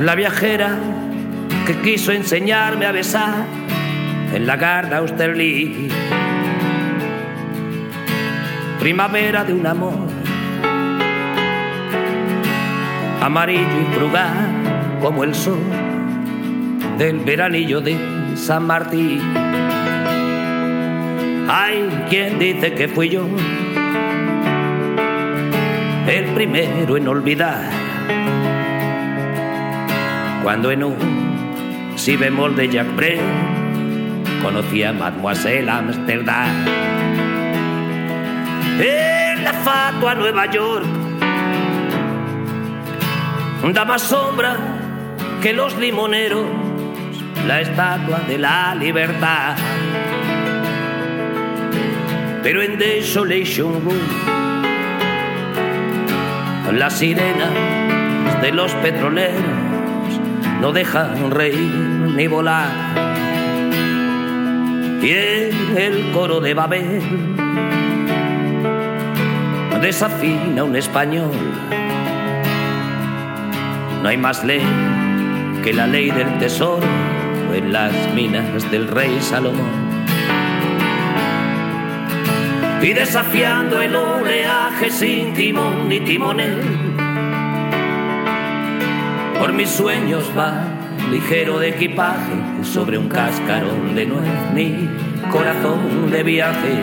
[0.00, 0.76] La viajera
[1.66, 3.46] que quiso enseñarme a besar
[4.34, 5.92] en la garda Austerlitz.
[8.78, 10.06] Primavera de un amor
[13.22, 15.58] amarillo y frugal como el sol
[16.98, 17.96] del veranillo de
[18.36, 19.20] San Martín.
[21.48, 23.26] Hay quien dice que fui yo
[26.06, 27.85] el primero en olvidar.
[30.46, 30.96] Cuando en un
[31.96, 33.18] si bemol de Jack Brel
[34.40, 36.64] conocí a Mademoiselle Amsterdam.
[38.78, 40.86] En la fatua Nueva York
[43.74, 44.56] da más sombra
[45.42, 46.46] que los limoneros,
[47.44, 49.56] la estatua de la libertad.
[52.44, 53.98] Pero en Desolation Room
[56.78, 57.50] las sirenas
[58.42, 59.55] de los petroleros
[60.60, 61.72] no dejan reír
[62.16, 62.68] ni volar.
[65.02, 67.02] Y en el coro de Babel
[69.80, 71.30] desafina un español.
[74.02, 74.62] No hay más ley
[75.62, 76.86] que la ley del tesoro
[77.54, 79.86] en las minas del rey Salomón
[82.82, 86.85] y desafiando el oleaje sin timón ni timonel.
[89.46, 90.64] Por mis sueños va
[91.08, 92.32] ligero de equipaje
[92.64, 94.88] sobre un cascarón de nuez, mi
[95.30, 96.74] corazón de viaje,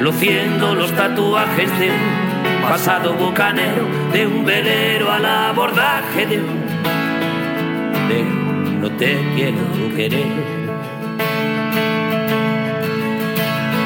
[0.00, 8.22] luciendo los tatuajes de un pasado bucanero, de un velero al abordaje de un, de
[8.22, 10.26] un no te quiero querer.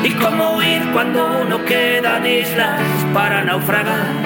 [0.02, 2.80] y cómo huir cuando no quedan islas
[3.12, 4.25] para naufragar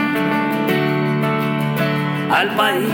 [2.30, 2.88] al país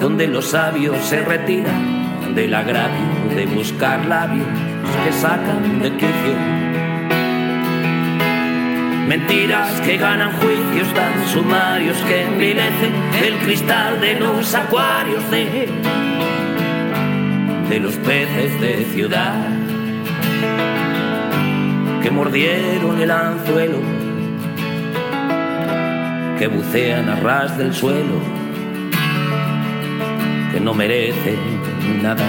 [0.00, 4.46] donde los sabios se retiran del agravio de buscar labios
[5.04, 6.60] que sacan de quicio.
[9.06, 12.92] Mentiras que ganan juicios tan sumarios que envilecen
[13.24, 15.68] el cristal de los acuarios de,
[17.68, 19.34] de los peces de ciudad
[22.02, 23.78] que mordieron el anzuelo,
[26.38, 28.39] que bucean a ras del suelo,
[30.52, 31.38] que no merecen
[32.02, 32.24] nada.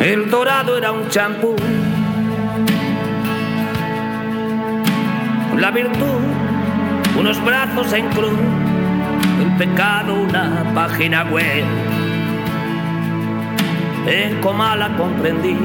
[0.00, 1.54] El dorado era un champú.
[5.56, 6.20] La virtud,
[7.16, 8.61] unos brazos en cruz.
[9.62, 11.64] Pecado, una página web.
[14.08, 15.56] En Comala comprendí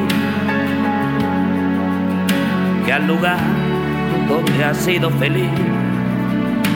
[2.85, 3.39] que al lugar
[4.29, 5.49] donde has sido feliz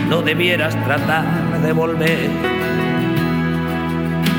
[0.09, 2.27] no debieras tratar de volver.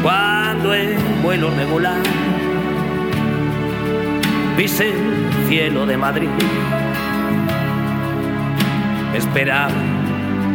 [0.03, 2.03] Cuando en vuelo regular
[4.57, 6.31] pise el cielo de Madrid.
[9.15, 9.71] Esperaba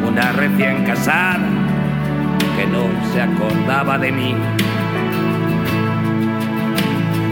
[0.05, 1.56] una recién casada
[2.57, 4.35] que no se acordaba de mí.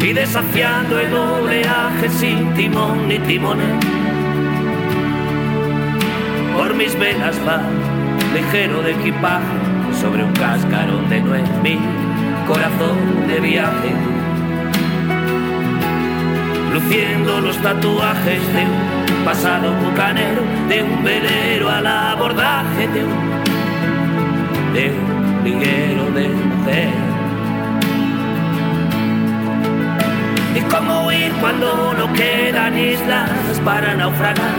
[0.02, 3.80] Y desafiando el oleaje sin timón ni timonel,
[6.56, 7.60] por mis venas va
[8.36, 9.58] ligero de equipaje
[10.00, 11.80] sobre un cascarón de nuez, mi
[12.48, 13.92] corazón de viaje,
[16.72, 23.14] luciendo los tatuajes de un pasado bucanero, de un velero al abordaje de un,
[24.74, 25.05] de un
[25.46, 26.90] liguero de mujer.
[30.56, 33.30] Y cómo huir cuando no quedan islas
[33.64, 34.56] para naufragar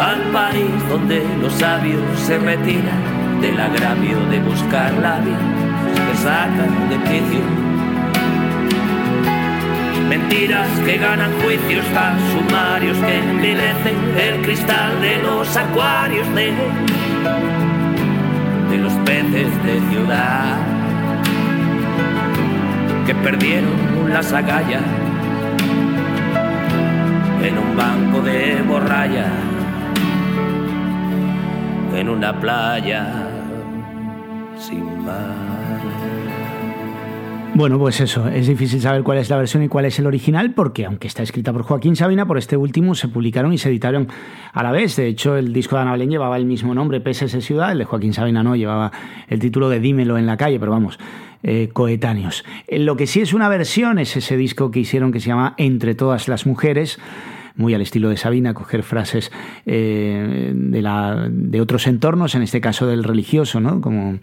[0.00, 5.38] al país donde los sabios se retiran del agravio de buscar labios
[6.06, 7.44] que sacan de quicio.
[10.08, 16.52] Mentiras que ganan juicios tan sumarios que envilecen el cristal de los acuarios de,
[18.72, 20.56] de los peces de ciudad
[23.06, 24.82] que perdieron las agallas
[27.42, 29.30] en un banco de borralla
[31.94, 33.28] en una playa
[34.56, 36.41] sin mar.
[37.54, 40.54] Bueno, pues eso, es difícil saber cuál es la versión y cuál es el original,
[40.54, 44.08] porque aunque está escrita por Joaquín Sabina, por este último se publicaron y se editaron
[44.54, 44.96] a la vez.
[44.96, 47.84] De hecho, el disco de Ana Belén llevaba el mismo nombre, PSS Ciudad, el de
[47.84, 48.90] Joaquín Sabina no, llevaba
[49.28, 50.98] el título de Dímelo en la calle, pero vamos,
[51.42, 52.42] eh, coetáneos.
[52.70, 55.94] Lo que sí es una versión es ese disco que hicieron que se llama Entre
[55.94, 56.98] todas las mujeres
[57.54, 59.30] muy al estilo de Sabina, coger frases
[59.66, 63.82] eh, de, la, de otros entornos, en este caso del religioso, ¿no?
[63.82, 64.18] como,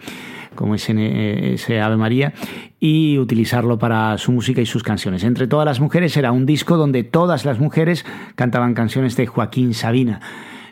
[0.56, 2.34] como ese, ese Ave María,
[2.80, 5.24] y utilizarlo para su música y sus canciones.
[5.24, 8.06] Entre todas las mujeres era un disco donde todas las mujeres
[8.36, 10.22] cantaban canciones de Joaquín Sabina.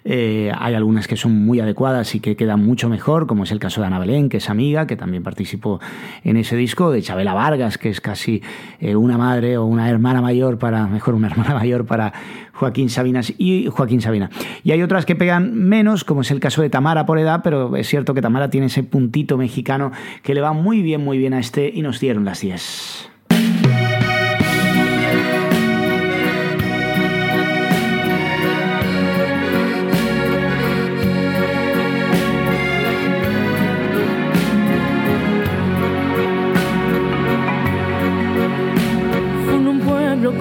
[0.09, 3.59] Eh, hay algunas que son muy adecuadas y que quedan mucho mejor, como es el
[3.59, 5.81] caso de Ana Belén, que es amiga, que también participó
[6.23, 8.41] en ese disco, de Chabela Vargas, que es casi
[8.79, 12.13] eh, una madre o una hermana mayor para, mejor una hermana mayor para
[12.53, 14.29] Joaquín Sabinas y Joaquín Sabina.
[14.63, 17.75] Y hay otras que pegan menos, como es el caso de Tamara por edad, pero
[17.75, 19.91] es cierto que Tamara tiene ese puntito mexicano
[20.23, 23.16] que le va muy bien, muy bien a este y nos dieron las 10.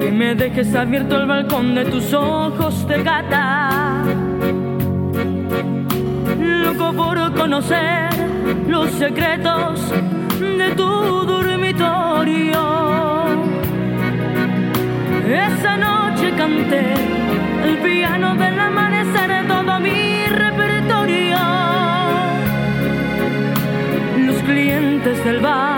[0.00, 4.02] que me dejes abierto el balcón de tus ojos de gata.
[6.38, 8.08] Loco por conocer
[8.68, 9.92] los secretos
[10.40, 12.62] de tu dormitorio.
[15.26, 16.94] Esa noche canté
[17.64, 21.38] el piano del amanecer todo mi repertorio.
[24.26, 25.77] Los clientes del bar,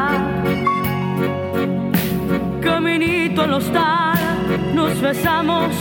[3.37, 4.19] Al hostal,
[4.75, 5.73] nos besamos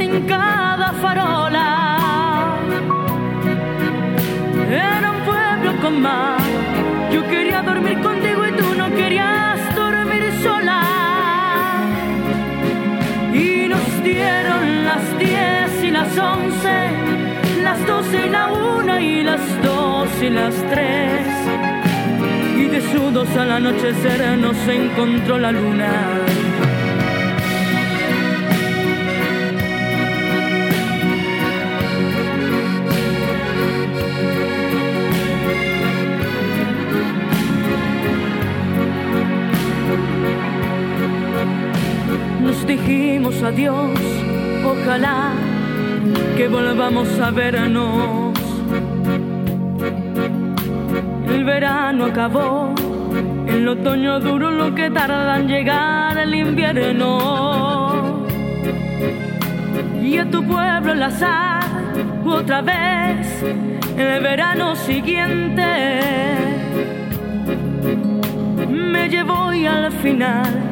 [0.00, 2.56] en cada farola.
[4.68, 6.40] Era un pueblo con mar,
[7.12, 10.82] yo quería dormir contigo y tú no querías dormir sola.
[13.32, 16.90] Y nos dieron las diez y las once,
[17.62, 21.26] las doce y la una y las dos y las tres.
[22.56, 26.41] Y desnudos al anochecer nos encontró la luna.
[43.44, 43.90] Adiós,
[44.64, 45.32] ojalá
[46.36, 48.32] que volvamos a vernos.
[51.28, 52.74] El verano acabó,
[53.46, 58.24] el otoño duro lo que tarda en llegar el invierno.
[60.02, 61.64] Y a tu pueblo el azar,
[62.24, 63.42] otra vez,
[63.96, 65.98] el verano siguiente.
[68.68, 70.71] Me llevo y al final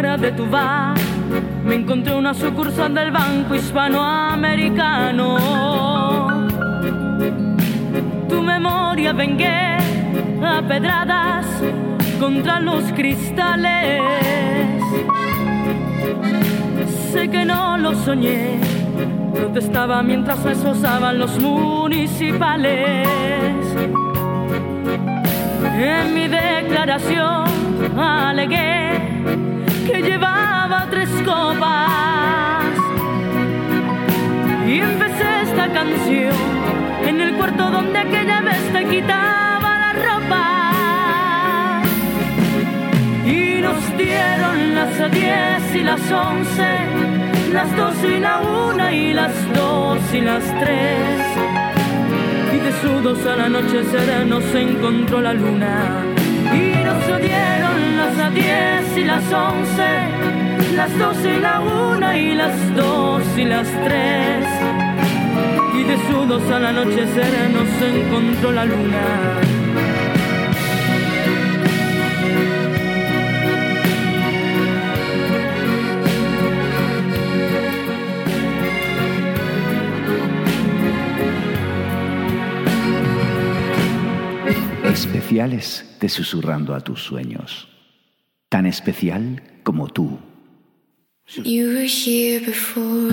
[0.00, 0.94] De tu bar
[1.62, 5.36] me encontré una sucursal del Banco Hispanoamericano.
[8.26, 9.76] Tu memoria vengué
[10.42, 11.44] a pedradas
[12.18, 14.00] contra los cristales.
[17.12, 18.58] Sé que no lo soñé,
[19.34, 23.06] protestaba mientras me esposaban los municipales.
[25.76, 27.44] En mi declaración
[27.98, 29.09] alegué
[29.92, 32.64] que llevaba tres copas.
[34.66, 36.34] Y empecé esta canción
[37.06, 41.82] en el cuarto donde aquella vez te quitaba la ropa.
[43.26, 46.68] Y nos dieron las diez y las once,
[47.52, 51.20] las dos y la una y las dos y las tres.
[52.54, 56.09] Y de sudos al anochecer nos encontró la luna
[57.06, 59.88] dieron las diez y las once,
[60.76, 64.46] las doce y la una y las dos y las tres.
[65.74, 69.59] Y de sudos al anochecer nos encontró la luna.
[85.30, 87.68] Especiales de susurrando a tus sueños,
[88.48, 90.18] tan especial como tú.
[91.44, 93.12] You were here before.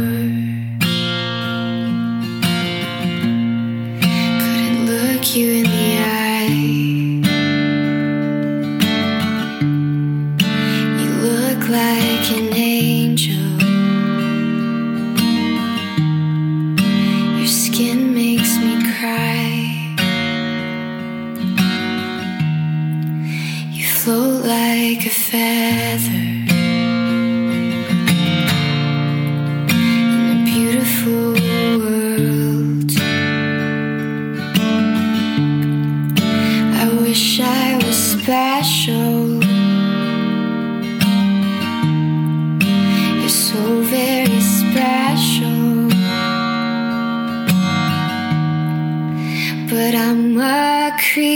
[4.01, 6.26] Couldn't look you in the eye.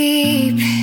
[0.02, 0.81] A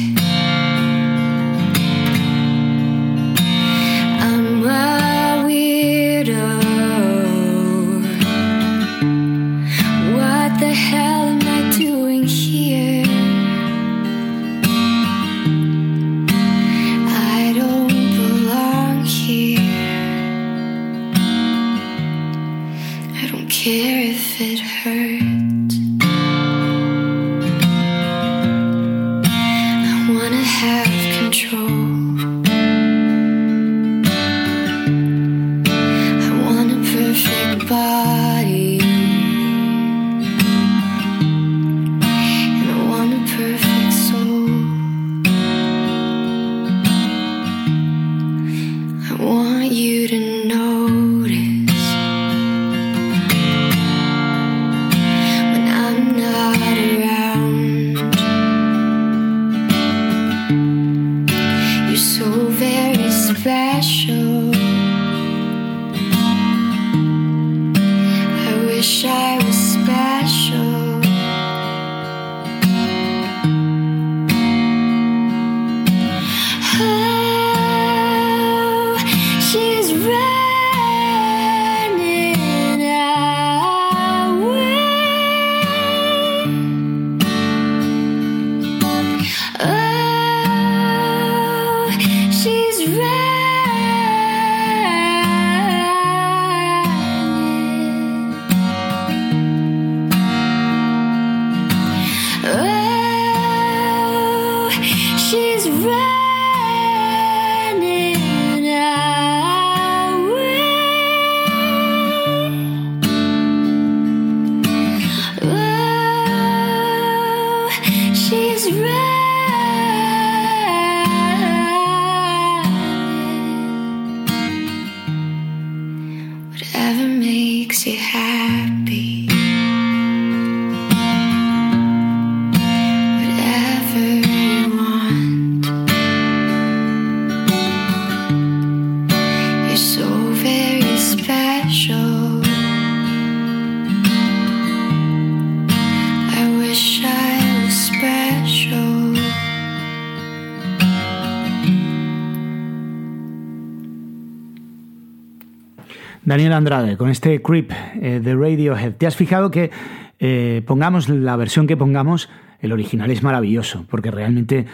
[156.60, 157.72] Andrade, con este Creep
[158.02, 158.96] eh, de Radiohead.
[158.96, 159.72] ¿Te has fijado que
[160.20, 162.30] eh, pongamos la versión que pongamos,
[162.60, 164.66] el original es maravilloso, porque realmente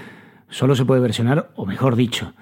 [0.49, 2.33] solo se puede versionar, o mejor dicho,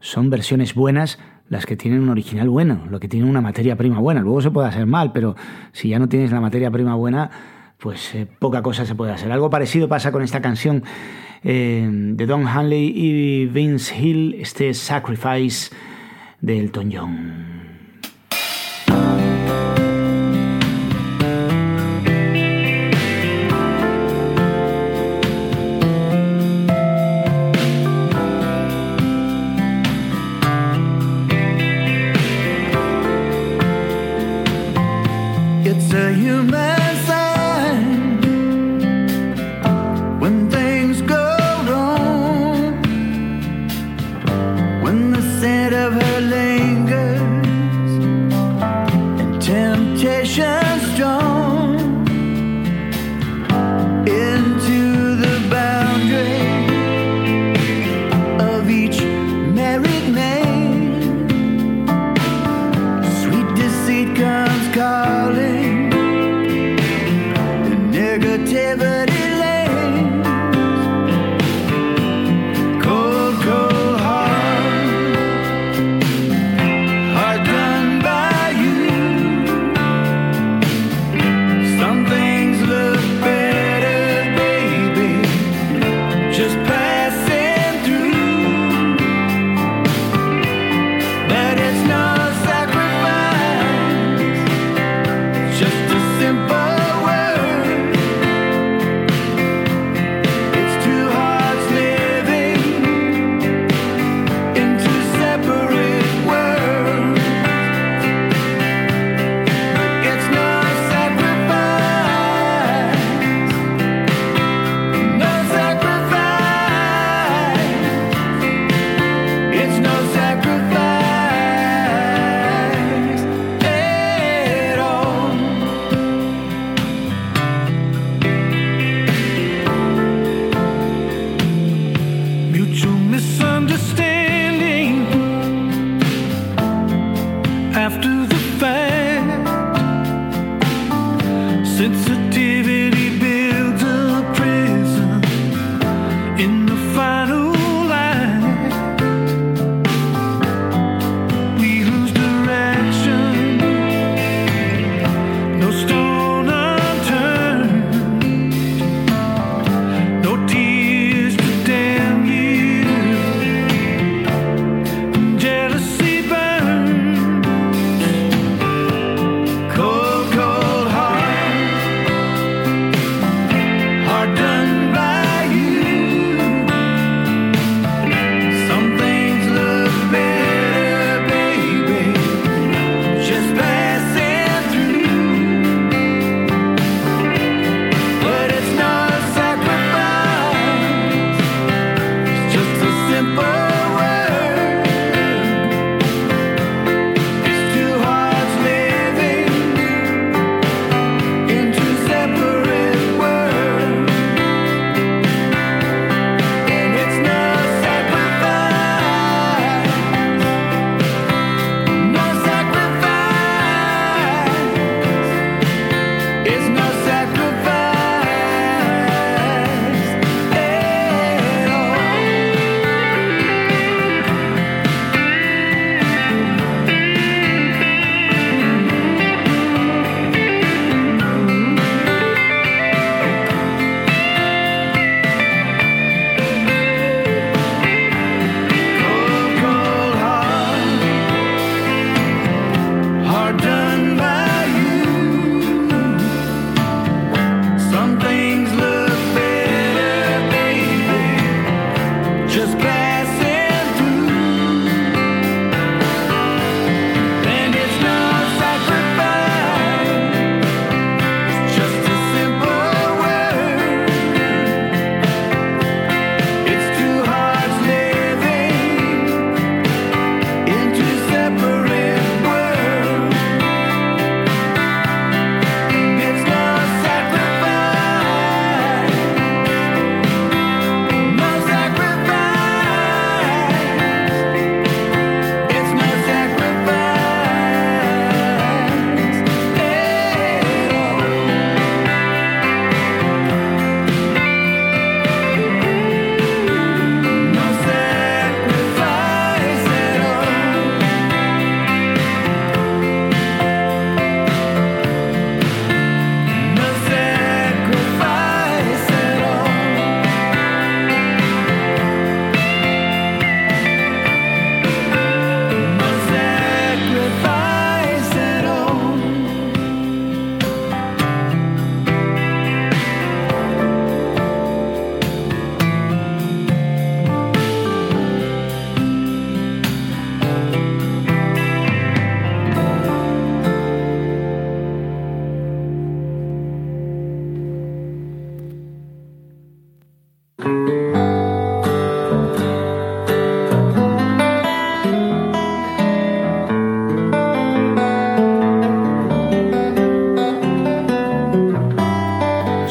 [0.00, 1.18] son versiones buenas
[1.50, 4.22] las que tienen un original bueno, lo que tienen una materia prima buena.
[4.22, 5.36] Luego se puede hacer mal, pero
[5.72, 7.30] si ya no tienes la materia prima buena,
[7.76, 9.30] pues eh, poca cosa se puede hacer.
[9.30, 10.82] Algo parecido pasa con esta canción
[11.42, 15.70] de Don Hanley y Vince Hill, este Sacrifice
[16.40, 17.67] de Elton John.
[36.30, 36.77] It's a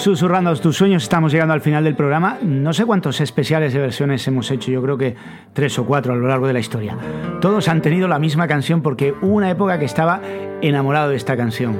[0.07, 2.38] Susurrando tus sueños, estamos llegando al final del programa.
[2.41, 5.17] No sé cuántos especiales de versiones hemos hecho, yo creo que
[5.51, 6.97] tres o cuatro a lo largo de la historia.
[7.41, 10.21] Todos han tenido la misma canción porque hubo una época que estaba
[10.61, 11.77] enamorado de esta canción.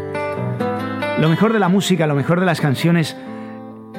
[1.22, 3.16] Lo mejor de la música, lo mejor de las canciones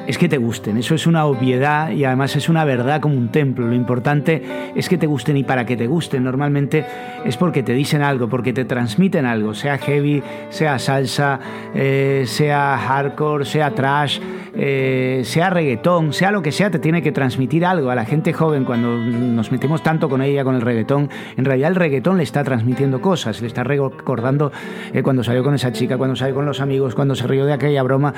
[0.09, 0.75] es que te gusten.
[0.77, 3.67] Eso es una obviedad y además es una verdad como un templo.
[3.67, 6.83] Lo importante es que te gusten y para que te gusten normalmente
[7.23, 11.39] es porque te dicen algo, porque te transmiten algo, sea heavy, sea salsa,
[11.75, 14.19] eh, sea hardcore, sea trash,
[14.55, 17.91] eh, sea reggaetón, sea lo que sea, te tiene que transmitir algo.
[17.91, 21.07] A la gente joven, cuando nos metemos tanto con ella, con el reggaetón,
[21.37, 24.51] en realidad el reggaetón le está transmitiendo cosas, le está recordando
[24.91, 27.53] eh, cuando salió con esa chica, cuando salió con los amigos, cuando se rió de
[27.53, 28.11] aquella broma,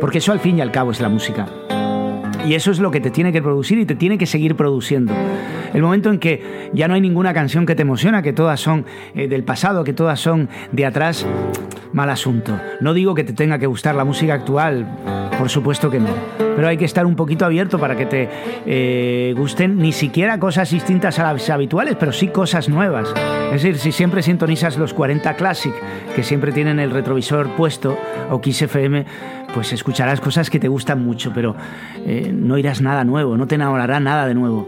[0.00, 1.33] porque eso al fin y al cabo es la música.
[1.36, 1.73] Michigan.
[2.44, 5.14] Y eso es lo que te tiene que producir y te tiene que seguir produciendo.
[5.72, 8.84] El momento en que ya no hay ninguna canción que te emociona, que todas son
[9.14, 11.26] eh, del pasado, que todas son de atrás,
[11.92, 12.60] mal asunto.
[12.80, 14.86] No digo que te tenga que gustar la música actual,
[15.38, 16.10] por supuesto que no.
[16.38, 18.28] Pero hay que estar un poquito abierto para que te
[18.66, 23.12] eh, gusten ni siquiera cosas distintas a las habituales, pero sí cosas nuevas.
[23.46, 25.74] Es decir, si siempre sintonizas los 40 Classic,
[26.14, 27.96] que siempre tienen el retrovisor puesto,
[28.30, 29.04] o Kiss FM,
[29.54, 31.54] pues escucharás cosas que te gustan mucho, pero
[32.04, 34.66] eh, no irás nada nuevo, no te enamorará nada de nuevo.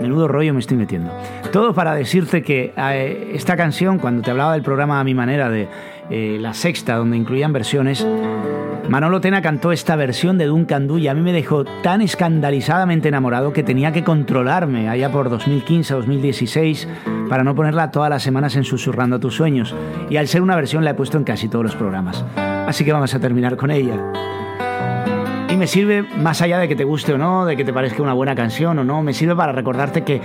[0.00, 1.10] Menudo rollo me estoy metiendo.
[1.52, 5.50] Todo para decirte que eh, esta canción, cuando te hablaba del programa A mi manera
[5.50, 5.68] de
[6.10, 8.06] eh, la sexta, donde incluían versiones,
[8.88, 13.08] Manolo Tena cantó esta versión de Duncan Du y a mí me dejó tan escandalizadamente
[13.08, 16.88] enamorado que tenía que controlarme allá por 2015, 2016
[17.28, 19.74] para no ponerla todas las semanas en Susurrando a tus sueños.
[20.08, 22.24] Y al ser una versión la he puesto en casi todos los programas.
[22.66, 24.00] Así que vamos a terminar con ella.
[25.58, 28.12] Me sirve, más allá de que te guste o no, de que te parezca una
[28.12, 30.20] buena canción o no, me sirve para recordarte que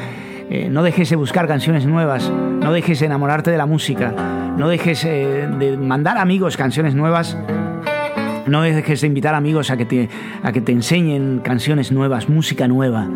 [0.48, 4.14] eh, no dejes de buscar canciones nuevas, no dejes de enamorarte de la música,
[4.56, 7.36] no dejes eh, de mandar amigos canciones nuevas,
[8.46, 10.10] no dejes de invitar amigos a que, te,
[10.44, 13.08] a que te enseñen canciones nuevas, música nueva,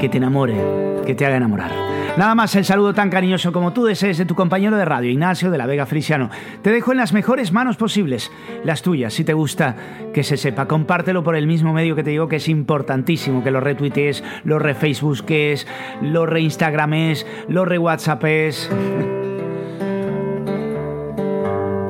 [0.00, 0.56] que te enamore,
[1.04, 1.70] que te haga enamorar.
[2.16, 5.52] Nada más el saludo tan cariñoso como tú desees de tu compañero de radio, Ignacio
[5.52, 6.30] de la Vega Feliciano.
[6.62, 8.32] Te dejo en las mejores manos posibles,
[8.64, 9.14] las tuyas.
[9.14, 9.76] Si te gusta,
[10.12, 13.52] que se sepa, compártelo por el mismo medio que te digo que es importantísimo, que
[13.52, 15.68] lo retuitees, lo refacebookees,
[16.02, 18.70] lo reinstagrames, lo rewhatsappes.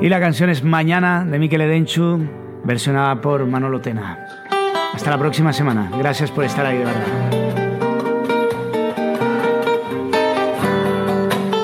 [0.01, 2.21] Y la canción es Mañana de Mikel Edenchu,
[2.69, 4.45] versionada por Manolo Tena.
[4.93, 5.91] Hasta la próxima semana.
[5.99, 7.07] Gracias por estar ahí de verdad.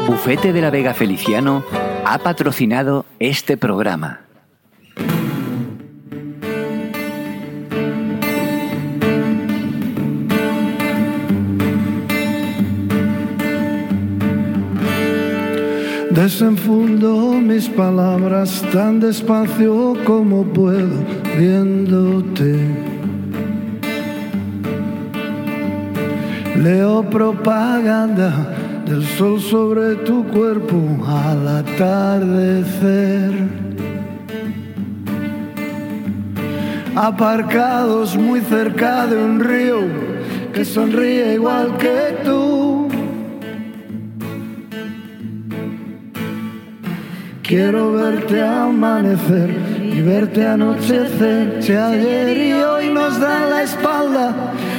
[0.06, 1.62] Bufete de la Vega Feliciano
[2.06, 4.20] ha patrocinado este programa.
[16.14, 21.02] Desenfundo mis palabras tan despacio como puedo
[21.36, 22.54] viéndote.
[26.62, 28.30] Leo propaganda
[28.86, 33.32] del sol sobre tu cuerpo al atardecer.
[36.94, 39.80] Aparcados muy cerca de un río
[40.52, 42.53] que sonríe igual que tú.
[47.54, 49.48] Quiero verte amanecer
[49.80, 51.62] y verte anochecer.
[51.62, 54.34] Si ayer y hoy nos dan la espalda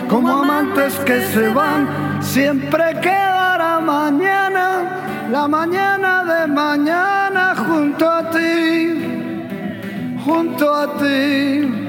[0.09, 1.87] como amantes que se van,
[2.21, 8.99] siempre quedará mañana, la mañana de mañana junto a ti,
[10.25, 11.85] junto a ti.